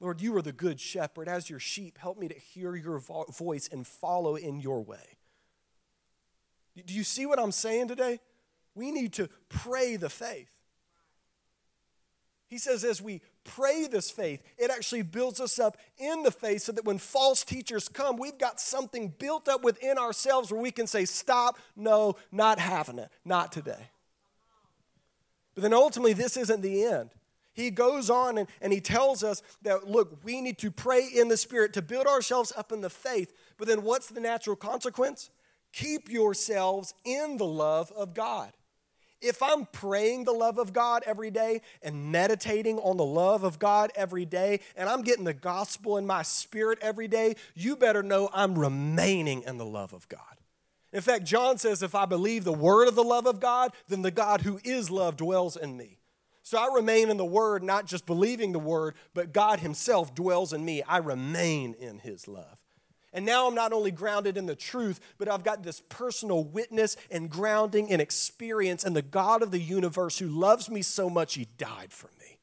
Lord, 0.00 0.20
you 0.20 0.36
are 0.36 0.42
the 0.42 0.52
good 0.52 0.80
shepherd. 0.80 1.28
As 1.28 1.48
your 1.48 1.60
sheep, 1.60 1.98
help 1.98 2.18
me 2.18 2.26
to 2.26 2.34
hear 2.34 2.74
your 2.74 2.98
vo- 2.98 3.26
voice 3.26 3.68
and 3.70 3.86
follow 3.86 4.34
in 4.34 4.60
your 4.60 4.82
way. 4.82 5.16
Do 6.84 6.94
you 6.94 7.04
see 7.04 7.26
what 7.26 7.38
I'm 7.38 7.52
saying 7.52 7.86
today? 7.86 8.18
We 8.74 8.90
need 8.90 9.12
to 9.14 9.28
pray 9.48 9.94
the 9.94 10.10
faith. 10.10 10.50
He 12.48 12.58
says, 12.58 12.82
as 12.82 13.00
we 13.00 13.22
pray 13.44 13.86
this 13.86 14.10
faith, 14.10 14.42
it 14.58 14.70
actually 14.70 15.02
builds 15.02 15.40
us 15.40 15.58
up 15.58 15.76
in 15.98 16.22
the 16.22 16.30
faith 16.30 16.62
so 16.62 16.72
that 16.72 16.84
when 16.84 16.98
false 16.98 17.44
teachers 17.44 17.88
come, 17.88 18.16
we've 18.16 18.38
got 18.38 18.60
something 18.60 19.12
built 19.18 19.48
up 19.48 19.62
within 19.62 19.98
ourselves 19.98 20.50
where 20.50 20.60
we 20.60 20.70
can 20.70 20.86
say, 20.86 21.04
Stop, 21.04 21.58
no, 21.76 22.16
not 22.30 22.58
having 22.58 22.98
it, 22.98 23.10
not 23.24 23.52
today. 23.52 23.90
But 25.54 25.62
then 25.62 25.74
ultimately, 25.74 26.12
this 26.12 26.36
isn't 26.36 26.62
the 26.62 26.84
end. 26.84 27.10
He 27.54 27.70
goes 27.70 28.08
on 28.08 28.38
and, 28.38 28.48
and 28.62 28.72
he 28.72 28.80
tells 28.80 29.22
us 29.22 29.42
that, 29.62 29.86
look, 29.86 30.24
we 30.24 30.40
need 30.40 30.58
to 30.58 30.70
pray 30.70 31.06
in 31.06 31.28
the 31.28 31.36
Spirit 31.36 31.74
to 31.74 31.82
build 31.82 32.06
ourselves 32.06 32.52
up 32.56 32.72
in 32.72 32.80
the 32.80 32.88
faith. 32.88 33.34
But 33.58 33.68
then 33.68 33.82
what's 33.82 34.08
the 34.08 34.20
natural 34.20 34.56
consequence? 34.56 35.28
Keep 35.72 36.10
yourselves 36.10 36.94
in 37.04 37.36
the 37.36 37.44
love 37.44 37.92
of 37.92 38.14
God. 38.14 38.52
If 39.22 39.42
I'm 39.42 39.66
praying 39.66 40.24
the 40.24 40.32
love 40.32 40.58
of 40.58 40.72
God 40.72 41.04
every 41.06 41.30
day 41.30 41.62
and 41.82 42.10
meditating 42.10 42.78
on 42.78 42.96
the 42.96 43.04
love 43.04 43.44
of 43.44 43.58
God 43.58 43.92
every 43.94 44.24
day, 44.24 44.60
and 44.76 44.88
I'm 44.88 45.02
getting 45.02 45.24
the 45.24 45.32
gospel 45.32 45.96
in 45.96 46.06
my 46.06 46.22
spirit 46.22 46.78
every 46.82 47.08
day, 47.08 47.36
you 47.54 47.76
better 47.76 48.02
know 48.02 48.28
I'm 48.32 48.58
remaining 48.58 49.42
in 49.44 49.58
the 49.58 49.64
love 49.64 49.92
of 49.92 50.08
God. 50.08 50.20
In 50.92 51.00
fact, 51.00 51.24
John 51.24 51.56
says, 51.56 51.82
if 51.82 51.94
I 51.94 52.04
believe 52.04 52.44
the 52.44 52.52
word 52.52 52.88
of 52.88 52.96
the 52.96 53.04
love 53.04 53.26
of 53.26 53.40
God, 53.40 53.72
then 53.88 54.02
the 54.02 54.10
God 54.10 54.42
who 54.42 54.60
is 54.64 54.90
love 54.90 55.16
dwells 55.16 55.56
in 55.56 55.76
me. 55.76 55.98
So 56.42 56.58
I 56.58 56.74
remain 56.74 57.08
in 57.08 57.16
the 57.16 57.24
word, 57.24 57.62
not 57.62 57.86
just 57.86 58.04
believing 58.04 58.52
the 58.52 58.58
word, 58.58 58.94
but 59.14 59.32
God 59.32 59.60
himself 59.60 60.14
dwells 60.14 60.52
in 60.52 60.64
me. 60.64 60.82
I 60.82 60.98
remain 60.98 61.74
in 61.74 62.00
his 62.00 62.26
love. 62.26 62.58
And 63.12 63.26
now 63.26 63.46
I'm 63.46 63.54
not 63.54 63.72
only 63.72 63.90
grounded 63.90 64.36
in 64.36 64.46
the 64.46 64.56
truth, 64.56 64.98
but 65.18 65.30
I've 65.30 65.44
got 65.44 65.62
this 65.62 65.82
personal 65.88 66.44
witness 66.44 66.96
and 67.10 67.28
grounding 67.28 67.90
and 67.92 68.00
experience 68.00 68.84
and 68.84 68.96
the 68.96 69.02
God 69.02 69.42
of 69.42 69.50
the 69.50 69.60
universe 69.60 70.18
who 70.18 70.28
loves 70.28 70.70
me 70.70 70.80
so 70.80 71.10
much, 71.10 71.34
he 71.34 71.46
died 71.58 71.92
for 71.92 72.10
me. 72.18 72.38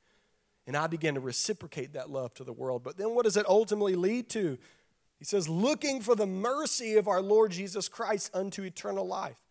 And 0.67 0.77
I 0.77 0.85
begin 0.85 1.15
to 1.15 1.19
reciprocate 1.19 1.93
that 1.93 2.11
love 2.11 2.35
to 2.35 2.43
the 2.43 2.53
world. 2.53 2.83
But 2.83 2.97
then 2.97 3.15
what 3.15 3.25
does 3.25 3.37
it 3.37 3.49
ultimately 3.49 3.95
lead 3.95 4.29
to? 4.29 4.59
He 5.17 5.25
says, 5.25 5.49
looking 5.49 6.01
for 6.01 6.15
the 6.15 6.27
mercy 6.27 6.95
of 6.95 7.07
our 7.07 7.21
Lord 7.21 7.51
Jesus 7.51 7.89
Christ 7.89 8.29
unto 8.35 8.63
eternal 8.63 9.07
life. 9.07 9.41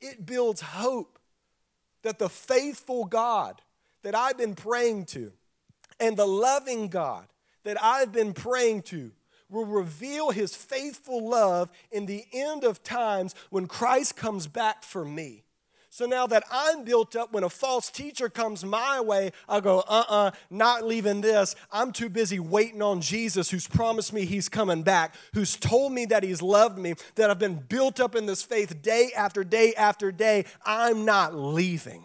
It 0.00 0.26
builds 0.26 0.60
hope 0.60 1.20
that 2.02 2.18
the 2.18 2.28
faithful 2.28 3.04
God 3.04 3.62
that 4.02 4.14
I've 4.14 4.36
been 4.36 4.54
praying 4.54 5.06
to 5.06 5.32
and 6.00 6.16
the 6.16 6.26
loving 6.26 6.88
God 6.88 7.26
that 7.64 7.82
I've 7.82 8.12
been 8.12 8.32
praying 8.32 8.82
to 8.82 9.12
will 9.48 9.64
reveal 9.64 10.30
his 10.30 10.54
faithful 10.54 11.28
love 11.28 11.70
in 11.90 12.06
the 12.06 12.24
end 12.32 12.64
of 12.64 12.82
times 12.82 13.34
when 13.50 13.66
Christ 13.66 14.16
comes 14.16 14.46
back 14.46 14.82
for 14.82 15.04
me. 15.04 15.44
So 15.96 16.04
now 16.04 16.26
that 16.26 16.44
I'm 16.52 16.84
built 16.84 17.16
up, 17.16 17.32
when 17.32 17.42
a 17.42 17.48
false 17.48 17.88
teacher 17.88 18.28
comes 18.28 18.62
my 18.66 19.00
way, 19.00 19.32
I 19.48 19.60
go, 19.60 19.78
uh 19.78 20.04
uh-uh, 20.06 20.26
uh, 20.26 20.30
not 20.50 20.84
leaving 20.84 21.22
this. 21.22 21.56
I'm 21.72 21.90
too 21.90 22.10
busy 22.10 22.38
waiting 22.38 22.82
on 22.82 23.00
Jesus, 23.00 23.48
who's 23.48 23.66
promised 23.66 24.12
me 24.12 24.26
he's 24.26 24.50
coming 24.50 24.82
back, 24.82 25.14
who's 25.32 25.56
told 25.56 25.92
me 25.92 26.04
that 26.04 26.22
he's 26.22 26.42
loved 26.42 26.76
me, 26.76 26.96
that 27.14 27.30
I've 27.30 27.38
been 27.38 27.64
built 27.66 27.98
up 27.98 28.14
in 28.14 28.26
this 28.26 28.42
faith 28.42 28.82
day 28.82 29.08
after 29.16 29.42
day 29.42 29.72
after 29.72 30.12
day. 30.12 30.44
I'm 30.66 31.06
not 31.06 31.34
leaving. 31.34 32.04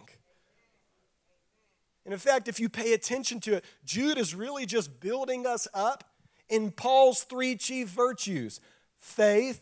And 2.05 2.13
in 2.13 2.19
fact, 2.19 2.47
if 2.47 2.61
you 2.61 2.69
pay 2.69 2.93
attention 2.93 3.41
to 3.41 3.55
it, 3.55 3.65
Jude 3.83 4.17
is 4.17 4.33
really 4.33 4.65
just 4.65 5.01
building 5.01 5.45
us 5.45 5.67
up 5.73 6.05
in 6.51 6.69
Paul's 6.69 7.23
three 7.23 7.55
chief 7.55 7.87
virtues 7.89 8.59
faith, 8.99 9.61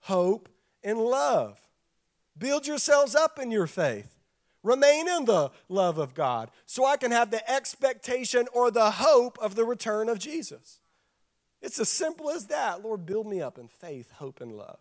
hope, 0.00 0.48
and 0.82 0.98
love. 0.98 1.60
Build 2.38 2.66
yourselves 2.66 3.14
up 3.14 3.38
in 3.38 3.50
your 3.50 3.66
faith. 3.66 4.16
Remain 4.62 5.08
in 5.08 5.24
the 5.24 5.50
love 5.68 5.98
of 5.98 6.14
God 6.14 6.50
so 6.64 6.86
I 6.86 6.96
can 6.96 7.10
have 7.10 7.30
the 7.30 7.50
expectation 7.50 8.46
or 8.54 8.70
the 8.70 8.90
hope 8.92 9.38
of 9.40 9.54
the 9.54 9.64
return 9.64 10.08
of 10.08 10.18
Jesus. 10.18 10.80
It's 11.60 11.78
as 11.78 11.88
simple 11.88 12.30
as 12.30 12.46
that. 12.46 12.82
Lord, 12.82 13.04
build 13.04 13.26
me 13.26 13.42
up 13.42 13.58
in 13.58 13.68
faith, 13.68 14.10
hope, 14.12 14.40
and 14.40 14.52
love. 14.52 14.78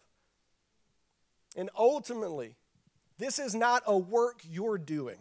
And 1.55 1.69
ultimately, 1.77 2.55
this 3.17 3.39
is 3.39 3.55
not 3.55 3.83
a 3.85 3.97
work 3.97 4.41
you're 4.49 4.77
doing. 4.77 5.17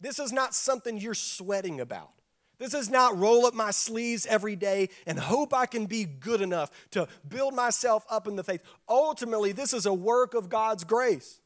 This 0.00 0.18
is 0.20 0.32
not 0.32 0.54
something 0.54 0.98
you're 0.98 1.14
sweating 1.14 1.80
about. 1.80 2.10
This 2.58 2.74
is 2.74 2.90
not 2.90 3.16
roll 3.16 3.46
up 3.46 3.54
my 3.54 3.70
sleeves 3.70 4.26
every 4.26 4.56
day 4.56 4.88
and 5.06 5.18
hope 5.18 5.54
I 5.54 5.66
can 5.66 5.86
be 5.86 6.04
good 6.04 6.40
enough 6.40 6.70
to 6.90 7.06
build 7.28 7.54
myself 7.54 8.04
up 8.10 8.26
in 8.26 8.34
the 8.34 8.42
faith. 8.42 8.62
Ultimately, 8.88 9.52
this 9.52 9.72
is 9.72 9.86
a 9.86 9.94
work 9.94 10.34
of 10.34 10.48
God's 10.48 10.82
grace. 10.82 11.40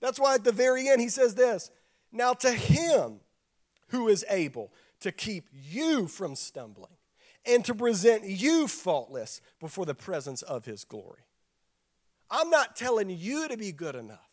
That's 0.00 0.18
why 0.18 0.34
at 0.34 0.44
the 0.44 0.52
very 0.52 0.88
end 0.88 1.00
he 1.00 1.08
says 1.08 1.34
this 1.34 1.70
Now 2.10 2.32
to 2.34 2.50
him 2.50 3.20
who 3.88 4.08
is 4.08 4.24
able 4.30 4.72
to 5.00 5.12
keep 5.12 5.48
you 5.52 6.08
from 6.08 6.34
stumbling 6.34 6.96
and 7.44 7.64
to 7.64 7.74
present 7.74 8.24
you 8.24 8.68
faultless 8.68 9.40
before 9.60 9.86
the 9.86 9.94
presence 9.94 10.42
of 10.42 10.64
his 10.64 10.84
glory. 10.84 11.22
I'm 12.30 12.50
not 12.50 12.76
telling 12.76 13.10
you 13.10 13.48
to 13.48 13.56
be 13.56 13.72
good 13.72 13.94
enough. 13.94 14.28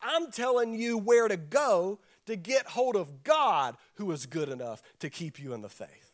I'm 0.00 0.30
telling 0.30 0.74
you 0.74 0.98
where 0.98 1.28
to 1.28 1.36
go 1.36 1.98
to 2.28 2.36
get 2.36 2.66
hold 2.66 2.94
of 2.94 3.24
God 3.24 3.76
who 3.94 4.12
is 4.12 4.26
good 4.26 4.48
enough 4.48 4.82
to 5.00 5.10
keep 5.10 5.38
you 5.38 5.54
in 5.54 5.62
the 5.62 5.68
faith. 5.68 6.12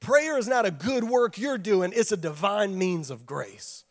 Prayer 0.00 0.36
is 0.36 0.48
not 0.48 0.66
a 0.66 0.70
good 0.70 1.04
work 1.04 1.38
you're 1.38 1.58
doing, 1.58 1.92
it's 1.94 2.10
a 2.10 2.16
divine 2.16 2.76
means 2.76 3.10
of 3.10 3.24
grace. 3.24 3.84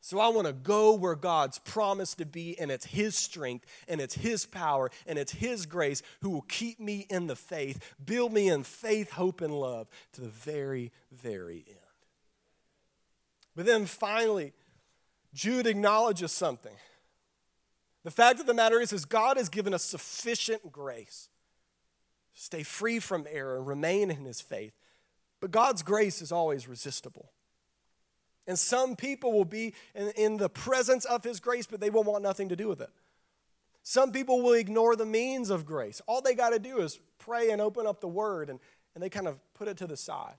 So 0.00 0.20
I 0.20 0.28
want 0.28 0.46
to 0.46 0.52
go 0.52 0.94
where 0.94 1.14
God's 1.14 1.58
promised 1.58 2.18
to 2.18 2.26
be, 2.26 2.58
and 2.58 2.70
it's 2.70 2.84
His 2.84 3.16
strength, 3.16 3.66
and 3.88 4.00
it's 4.00 4.14
His 4.14 4.46
power, 4.46 4.90
and 5.06 5.18
it's 5.18 5.32
His 5.32 5.66
grace 5.66 6.02
who 6.20 6.30
will 6.30 6.42
keep 6.42 6.78
me 6.78 7.06
in 7.10 7.26
the 7.26 7.36
faith, 7.36 7.94
build 8.04 8.32
me 8.32 8.48
in 8.48 8.62
faith, 8.62 9.12
hope, 9.12 9.40
and 9.40 9.52
love 9.52 9.88
to 10.12 10.20
the 10.20 10.28
very, 10.28 10.92
very 11.10 11.64
end. 11.66 11.78
But 13.56 13.66
then 13.66 13.86
finally, 13.86 14.52
Jude 15.32 15.66
acknowledges 15.66 16.32
something. 16.32 16.74
The 18.04 18.10
fact 18.10 18.38
of 18.38 18.46
the 18.46 18.54
matter 18.54 18.80
is, 18.80 18.92
is 18.92 19.04
God 19.04 19.36
has 19.38 19.48
given 19.48 19.72
us 19.72 19.82
sufficient 19.82 20.70
grace. 20.70 21.30
Stay 22.34 22.62
free 22.62 22.98
from 22.98 23.26
error 23.30 23.62
remain 23.62 24.10
in 24.10 24.24
his 24.24 24.40
faith. 24.40 24.74
But 25.40 25.50
God's 25.50 25.82
grace 25.82 26.22
is 26.22 26.32
always 26.32 26.68
resistible. 26.68 27.30
And 28.46 28.58
some 28.58 28.94
people 28.96 29.32
will 29.32 29.44
be 29.44 29.74
in, 29.94 30.10
in, 30.16 30.36
the 30.36 30.48
presence 30.48 31.04
of 31.04 31.24
His 31.24 31.40
grace, 31.40 31.66
but 31.66 31.80
they 31.80 31.90
will 31.90 32.04
want 32.04 32.22
nothing 32.22 32.48
to 32.50 32.56
do 32.56 32.68
with 32.68 32.80
it. 32.80 32.90
Some 33.82 34.12
people 34.12 34.42
will 34.42 34.54
ignore 34.54 34.96
the 34.96 35.06
means 35.06 35.50
of 35.50 35.66
grace. 35.66 36.00
All 36.06 36.20
they 36.20 36.34
got 36.34 36.50
to 36.50 36.58
do 36.58 36.78
is 36.80 36.98
pray 37.18 37.50
and 37.50 37.60
open 37.60 37.86
up 37.86 38.00
the 38.00 38.08
Word, 38.08 38.50
and, 38.50 38.60
and 38.94 39.02
they 39.02 39.08
kind 39.08 39.28
of 39.28 39.38
put 39.54 39.68
it 39.68 39.76
to 39.78 39.86
the 39.86 39.96
side. 39.96 40.36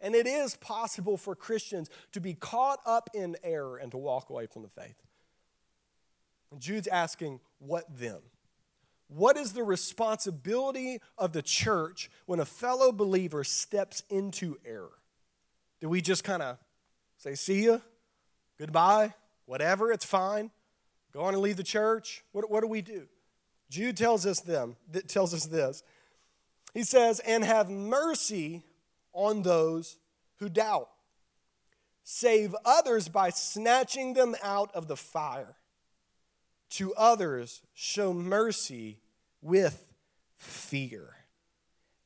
And 0.00 0.14
it 0.14 0.26
is 0.26 0.56
possible 0.56 1.16
for 1.16 1.34
Christians 1.34 1.90
to 2.12 2.20
be 2.20 2.34
caught 2.34 2.80
up 2.86 3.10
in 3.14 3.36
error 3.42 3.78
and 3.78 3.90
to 3.92 3.98
walk 3.98 4.30
away 4.30 4.46
from 4.46 4.62
the 4.62 4.68
faith. 4.68 4.96
And 6.50 6.60
Jude's 6.60 6.88
asking, 6.88 7.40
what 7.58 7.84
then? 7.98 8.18
What 9.08 9.36
is 9.36 9.52
the 9.52 9.64
responsibility 9.64 11.00
of 11.16 11.32
the 11.32 11.42
church 11.42 12.10
when 12.26 12.40
a 12.40 12.44
fellow 12.44 12.92
believer 12.92 13.42
steps 13.44 14.02
into 14.10 14.58
error? 14.64 14.98
Do 15.80 15.88
we 15.88 16.00
just 16.00 16.24
kind 16.24 16.42
of 16.42 16.58
Say, 17.18 17.34
see 17.34 17.66
ya, 17.66 17.78
goodbye, 18.58 19.12
whatever, 19.44 19.90
it's 19.90 20.04
fine. 20.04 20.52
Go 21.12 21.22
on 21.22 21.34
and 21.34 21.42
leave 21.42 21.56
the 21.56 21.64
church. 21.64 22.22
What, 22.30 22.48
what 22.48 22.60
do 22.60 22.68
we 22.68 22.80
do? 22.80 23.08
Jude 23.70 23.96
tells 23.96 24.24
us 24.24 24.40
them, 24.40 24.76
tells 25.08 25.34
us 25.34 25.46
this. 25.46 25.82
He 26.74 26.84
says, 26.84 27.18
and 27.20 27.44
have 27.44 27.68
mercy 27.68 28.62
on 29.12 29.42
those 29.42 29.98
who 30.36 30.48
doubt. 30.48 30.90
Save 32.04 32.54
others 32.64 33.08
by 33.08 33.30
snatching 33.30 34.14
them 34.14 34.36
out 34.42 34.70
of 34.74 34.86
the 34.86 34.96
fire. 34.96 35.56
To 36.70 36.94
others, 36.94 37.62
show 37.74 38.12
mercy 38.12 38.98
with 39.40 39.92
fear, 40.36 41.16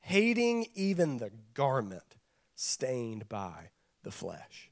hating 0.00 0.66
even 0.74 1.18
the 1.18 1.30
garment 1.54 2.16
stained 2.54 3.28
by 3.28 3.70
the 4.02 4.10
flesh. 4.10 4.70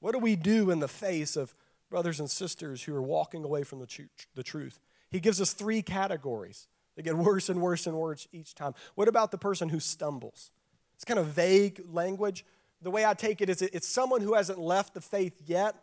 What 0.00 0.12
do 0.12 0.18
we 0.18 0.36
do 0.36 0.70
in 0.70 0.80
the 0.80 0.88
face 0.88 1.36
of 1.36 1.54
brothers 1.90 2.20
and 2.20 2.30
sisters 2.30 2.82
who 2.82 2.94
are 2.94 3.02
walking 3.02 3.44
away 3.44 3.62
from 3.62 3.80
the, 3.80 3.86
tr- 3.86 4.02
the 4.34 4.42
truth? 4.42 4.80
He 5.10 5.20
gives 5.20 5.40
us 5.40 5.52
three 5.52 5.82
categories. 5.82 6.66
They 6.96 7.02
get 7.02 7.16
worse 7.16 7.48
and 7.48 7.60
worse 7.60 7.86
and 7.86 7.96
worse 7.96 8.26
each 8.32 8.54
time. 8.54 8.74
What 8.94 9.08
about 9.08 9.30
the 9.30 9.38
person 9.38 9.68
who 9.68 9.80
stumbles? 9.80 10.50
It's 10.94 11.04
kind 11.04 11.18
of 11.18 11.26
vague 11.26 11.82
language. 11.90 12.44
The 12.82 12.90
way 12.90 13.04
I 13.04 13.14
take 13.14 13.40
it 13.40 13.50
is 13.50 13.62
it's 13.62 13.88
someone 13.88 14.22
who 14.22 14.34
hasn't 14.34 14.58
left 14.58 14.94
the 14.94 15.00
faith 15.00 15.40
yet, 15.44 15.74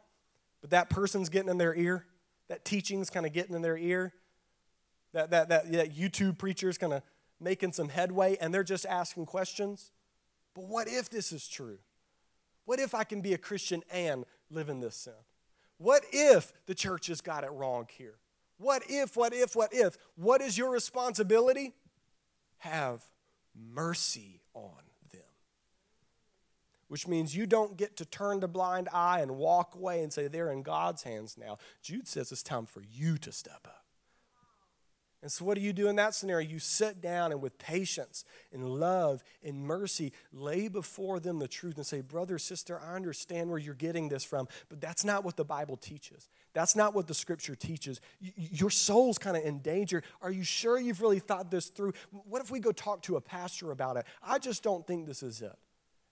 but 0.61 0.71
that 0.71 0.89
person's 0.89 1.29
getting 1.29 1.49
in 1.49 1.57
their 1.57 1.75
ear. 1.75 2.05
That 2.49 2.65
teaching's 2.65 3.09
kind 3.09 3.25
of 3.25 3.33
getting 3.33 3.55
in 3.55 3.61
their 3.61 3.77
ear. 3.77 4.13
That, 5.13 5.31
that, 5.31 5.49
that, 5.49 5.71
that 5.71 5.95
YouTube 5.95 6.37
preacher's 6.37 6.77
kind 6.77 6.93
of 6.93 7.01
making 7.39 7.73
some 7.73 7.89
headway, 7.89 8.37
and 8.39 8.53
they're 8.53 8.63
just 8.63 8.85
asking 8.85 9.25
questions. 9.25 9.91
But 10.53 10.65
what 10.65 10.87
if 10.87 11.09
this 11.09 11.31
is 11.31 11.47
true? 11.47 11.77
What 12.65 12.79
if 12.79 12.93
I 12.93 13.03
can 13.03 13.21
be 13.21 13.33
a 13.33 13.37
Christian 13.37 13.83
and 13.91 14.25
live 14.49 14.69
in 14.69 14.79
this 14.79 14.95
sin? 14.95 15.13
What 15.77 16.03
if 16.11 16.51
the 16.65 16.75
church 16.75 17.07
has 17.07 17.21
got 17.21 17.43
it 17.43 17.51
wrong 17.51 17.87
here? 17.97 18.15
What 18.57 18.83
if, 18.89 19.15
what 19.15 19.33
if, 19.33 19.55
what 19.55 19.69
if? 19.71 19.97
What 20.15 20.41
is 20.41 20.57
your 20.57 20.71
responsibility? 20.71 21.73
Have 22.57 23.03
mercy 23.55 24.41
on. 24.53 24.86
Which 26.87 27.07
means 27.07 27.35
you 27.35 27.45
don't 27.45 27.75
get 27.75 27.97
to 27.97 28.05
turn 28.05 28.39
the 28.39 28.47
blind 28.47 28.87
eye 28.93 29.19
and 29.19 29.37
walk 29.37 29.75
away 29.75 30.03
and 30.03 30.13
say, 30.13 30.27
they're 30.27 30.51
in 30.51 30.63
God's 30.63 31.03
hands 31.03 31.37
now. 31.37 31.57
Jude 31.81 32.07
says 32.07 32.31
it's 32.31 32.43
time 32.43 32.65
for 32.65 32.81
you 32.81 33.17
to 33.17 33.31
step 33.31 33.61
up. 33.65 33.87
And 35.23 35.31
so, 35.31 35.45
what 35.45 35.55
do 35.55 35.61
you 35.61 35.73
do 35.73 35.87
in 35.87 35.95
that 35.95 36.13
scenario? 36.13 36.47
You 36.47 36.59
sit 36.59 37.01
down 37.01 37.31
and, 37.31 37.41
with 37.41 37.57
patience 37.57 38.23
and 38.53 38.63
love 38.63 39.23
and 39.43 39.59
mercy, 39.63 40.13
lay 40.31 40.67
before 40.67 41.19
them 41.19 41.39
the 41.39 41.47
truth 41.47 41.77
and 41.77 41.85
say, 41.85 42.01
Brother, 42.01 42.37
sister, 42.37 42.79
I 42.79 42.95
understand 42.95 43.49
where 43.49 43.57
you're 43.57 43.73
getting 43.73 44.09
this 44.09 44.23
from, 44.23 44.47
but 44.69 44.79
that's 44.79 45.03
not 45.03 45.25
what 45.25 45.35
the 45.35 45.43
Bible 45.43 45.75
teaches. 45.75 46.29
That's 46.53 46.75
not 46.75 46.93
what 46.93 47.07
the 47.07 47.15
scripture 47.15 47.55
teaches. 47.55 47.99
your 48.19 48.69
soul's 48.69 49.17
kind 49.17 49.35
of 49.35 49.43
in 49.43 49.59
danger. 49.59 50.03
Are 50.21 50.31
you 50.31 50.43
sure 50.43 50.79
you've 50.79 51.01
really 51.01 51.19
thought 51.19 51.49
this 51.49 51.67
through? 51.67 51.93
What 52.11 52.43
if 52.43 52.51
we 52.51 52.59
go 52.59 52.71
talk 52.71 53.01
to 53.03 53.15
a 53.15 53.21
pastor 53.21 53.71
about 53.71 53.97
it? 53.97 54.05
I 54.21 54.37
just 54.37 54.61
don't 54.61 54.85
think 54.85 55.07
this 55.07 55.23
is 55.23 55.41
it. 55.41 55.57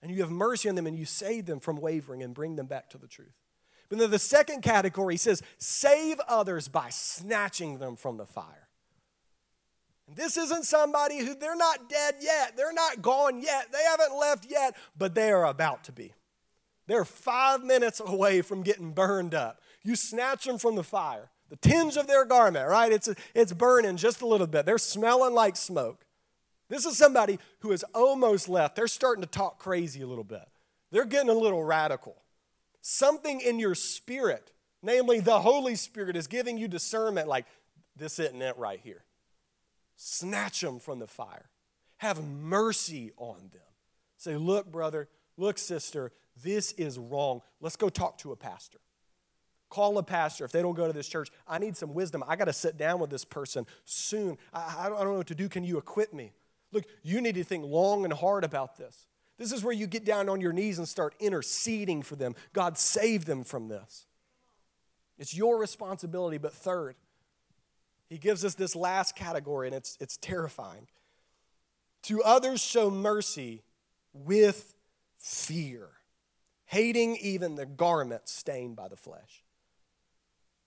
And 0.02 0.10
you 0.10 0.20
have 0.20 0.30
mercy 0.30 0.68
on 0.68 0.74
them 0.74 0.86
and 0.86 0.96
you 0.96 1.04
save 1.04 1.46
them 1.46 1.60
from 1.60 1.80
wavering 1.80 2.22
and 2.22 2.34
bring 2.34 2.56
them 2.56 2.66
back 2.66 2.90
to 2.90 2.98
the 2.98 3.08
truth. 3.08 3.34
But 3.88 3.98
then 3.98 4.10
the 4.10 4.18
second 4.18 4.62
category 4.62 5.16
says, 5.16 5.42
save 5.58 6.20
others 6.28 6.68
by 6.68 6.88
snatching 6.90 7.78
them 7.78 7.96
from 7.96 8.16
the 8.16 8.26
fire. 8.26 8.68
And 10.06 10.16
this 10.16 10.36
isn't 10.36 10.64
somebody 10.64 11.18
who 11.18 11.34
they're 11.34 11.56
not 11.56 11.88
dead 11.88 12.16
yet, 12.20 12.56
they're 12.56 12.72
not 12.72 13.02
gone 13.02 13.40
yet, 13.40 13.72
they 13.72 13.82
haven't 13.82 14.18
left 14.18 14.46
yet, 14.48 14.76
but 14.96 15.14
they 15.14 15.32
are 15.32 15.46
about 15.46 15.84
to 15.84 15.92
be. 15.92 16.14
They're 16.86 17.04
five 17.04 17.64
minutes 17.64 18.00
away 18.00 18.42
from 18.42 18.62
getting 18.62 18.92
burned 18.92 19.34
up. 19.34 19.60
You 19.82 19.96
snatch 19.96 20.44
them 20.44 20.58
from 20.58 20.76
the 20.76 20.84
fire, 20.84 21.30
the 21.48 21.56
tinge 21.56 21.96
of 21.96 22.06
their 22.06 22.24
garment, 22.24 22.68
right? 22.68 22.92
It's, 22.92 23.08
it's 23.34 23.52
burning 23.52 23.96
just 23.96 24.20
a 24.20 24.26
little 24.26 24.46
bit. 24.46 24.66
They're 24.66 24.78
smelling 24.78 25.34
like 25.34 25.56
smoke. 25.56 26.05
This 26.68 26.84
is 26.84 26.96
somebody 26.96 27.38
who 27.60 27.72
is 27.72 27.84
almost 27.94 28.48
left. 28.48 28.76
They're 28.76 28.88
starting 28.88 29.22
to 29.22 29.28
talk 29.28 29.58
crazy 29.58 30.02
a 30.02 30.06
little 30.06 30.24
bit. 30.24 30.46
They're 30.90 31.04
getting 31.04 31.30
a 31.30 31.34
little 31.34 31.64
radical. 31.64 32.16
Something 32.80 33.40
in 33.40 33.58
your 33.58 33.74
spirit, 33.74 34.52
namely 34.82 35.20
the 35.20 35.40
Holy 35.40 35.74
Spirit, 35.74 36.16
is 36.16 36.26
giving 36.26 36.58
you 36.58 36.68
discernment 36.68 37.28
like, 37.28 37.46
this 37.96 38.18
isn't 38.18 38.42
it 38.42 38.56
right 38.58 38.80
here 38.82 39.06
snatch 39.96 40.60
them 40.60 40.78
from 40.78 40.98
the 40.98 41.06
fire. 41.06 41.48
Have 41.98 42.22
mercy 42.22 43.12
on 43.16 43.38
them. 43.52 43.62
Say, 44.18 44.36
look, 44.36 44.70
brother, 44.70 45.08
look, 45.36 45.58
sister, 45.58 46.12
this 46.42 46.72
is 46.72 46.98
wrong. 46.98 47.40
Let's 47.60 47.76
go 47.76 47.88
talk 47.88 48.18
to 48.18 48.32
a 48.32 48.36
pastor. 48.36 48.78
Call 49.68 49.98
a 49.98 50.02
pastor. 50.02 50.44
If 50.44 50.52
they 50.52 50.62
don't 50.62 50.74
go 50.74 50.86
to 50.86 50.92
this 50.92 51.08
church, 51.08 51.30
I 51.48 51.58
need 51.58 51.76
some 51.76 51.92
wisdom. 51.92 52.22
I 52.28 52.36
got 52.36 52.44
to 52.44 52.52
sit 52.52 52.76
down 52.76 53.00
with 53.00 53.10
this 53.10 53.24
person 53.24 53.66
soon. 53.84 54.38
I, 54.52 54.84
I 54.84 54.88
don't 54.88 55.04
know 55.04 55.14
what 55.14 55.26
to 55.28 55.34
do. 55.34 55.48
Can 55.48 55.64
you 55.64 55.78
equip 55.78 56.12
me? 56.12 56.32
Look, 56.76 56.84
you 57.02 57.22
need 57.22 57.36
to 57.36 57.42
think 57.42 57.64
long 57.64 58.04
and 58.04 58.12
hard 58.12 58.44
about 58.44 58.76
this. 58.76 59.06
This 59.38 59.50
is 59.50 59.64
where 59.64 59.72
you 59.72 59.86
get 59.86 60.04
down 60.04 60.28
on 60.28 60.42
your 60.42 60.52
knees 60.52 60.76
and 60.76 60.86
start 60.86 61.14
interceding 61.18 62.02
for 62.02 62.16
them. 62.16 62.34
God, 62.52 62.76
save 62.76 63.24
them 63.24 63.44
from 63.44 63.68
this. 63.68 64.04
It's 65.18 65.34
your 65.34 65.58
responsibility. 65.58 66.36
But 66.36 66.52
third, 66.52 66.96
he 68.10 68.18
gives 68.18 68.44
us 68.44 68.54
this 68.54 68.76
last 68.76 69.16
category, 69.16 69.68
and 69.68 69.74
it's, 69.74 69.96
it's 70.00 70.18
terrifying. 70.18 70.86
To 72.02 72.22
others, 72.22 72.60
show 72.60 72.90
mercy 72.90 73.62
with 74.12 74.74
fear, 75.16 75.88
hating 76.66 77.16
even 77.16 77.54
the 77.54 77.64
garment 77.64 78.28
stained 78.28 78.76
by 78.76 78.88
the 78.88 78.96
flesh. 78.96 79.44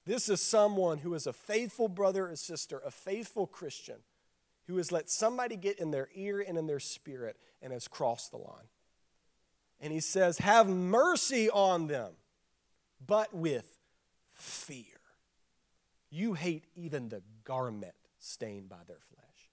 This 0.08 0.28
is 0.28 0.42
someone 0.42 0.98
who 0.98 1.14
is 1.14 1.28
a 1.28 1.34
faithful 1.34 1.88
brother 1.88 2.32
or 2.32 2.36
sister, 2.36 2.82
a 2.84 2.90
faithful 2.90 3.46
Christian, 3.46 3.98
who 4.70 4.78
has 4.78 4.92
let 4.92 5.10
somebody 5.10 5.56
get 5.56 5.80
in 5.80 5.90
their 5.90 6.10
ear 6.14 6.44
and 6.48 6.58
in 6.58 6.68
their 6.68 6.80
spirit 6.80 7.38
and 7.62 7.74
has 7.74 7.88
crossed 7.88 8.30
the 8.32 8.38
line. 8.38 8.68
And 9.82 9.92
he 9.92 10.00
says, 10.00 10.38
Have 10.38 10.70
mercy 10.70 11.50
on 11.50 11.88
them, 11.88 12.12
but 13.06 13.34
with 13.34 13.80
fear. 14.34 14.84
You 16.12 16.34
hate 16.34 16.66
even 16.76 17.10
the 17.10 17.24
garment 17.44 17.96
stained 18.20 18.70
by 18.70 18.84
their 18.88 19.00
flesh. 19.14 19.50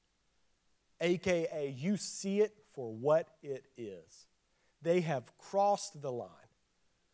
AKA, 1.00 1.74
you 1.78 1.96
see 1.96 2.40
it 2.40 2.54
for 2.74 2.92
what 2.92 3.28
it 3.42 3.64
is. 3.76 4.26
They 4.82 5.00
have 5.00 5.36
crossed 5.38 6.00
the 6.02 6.12
line. 6.12 6.28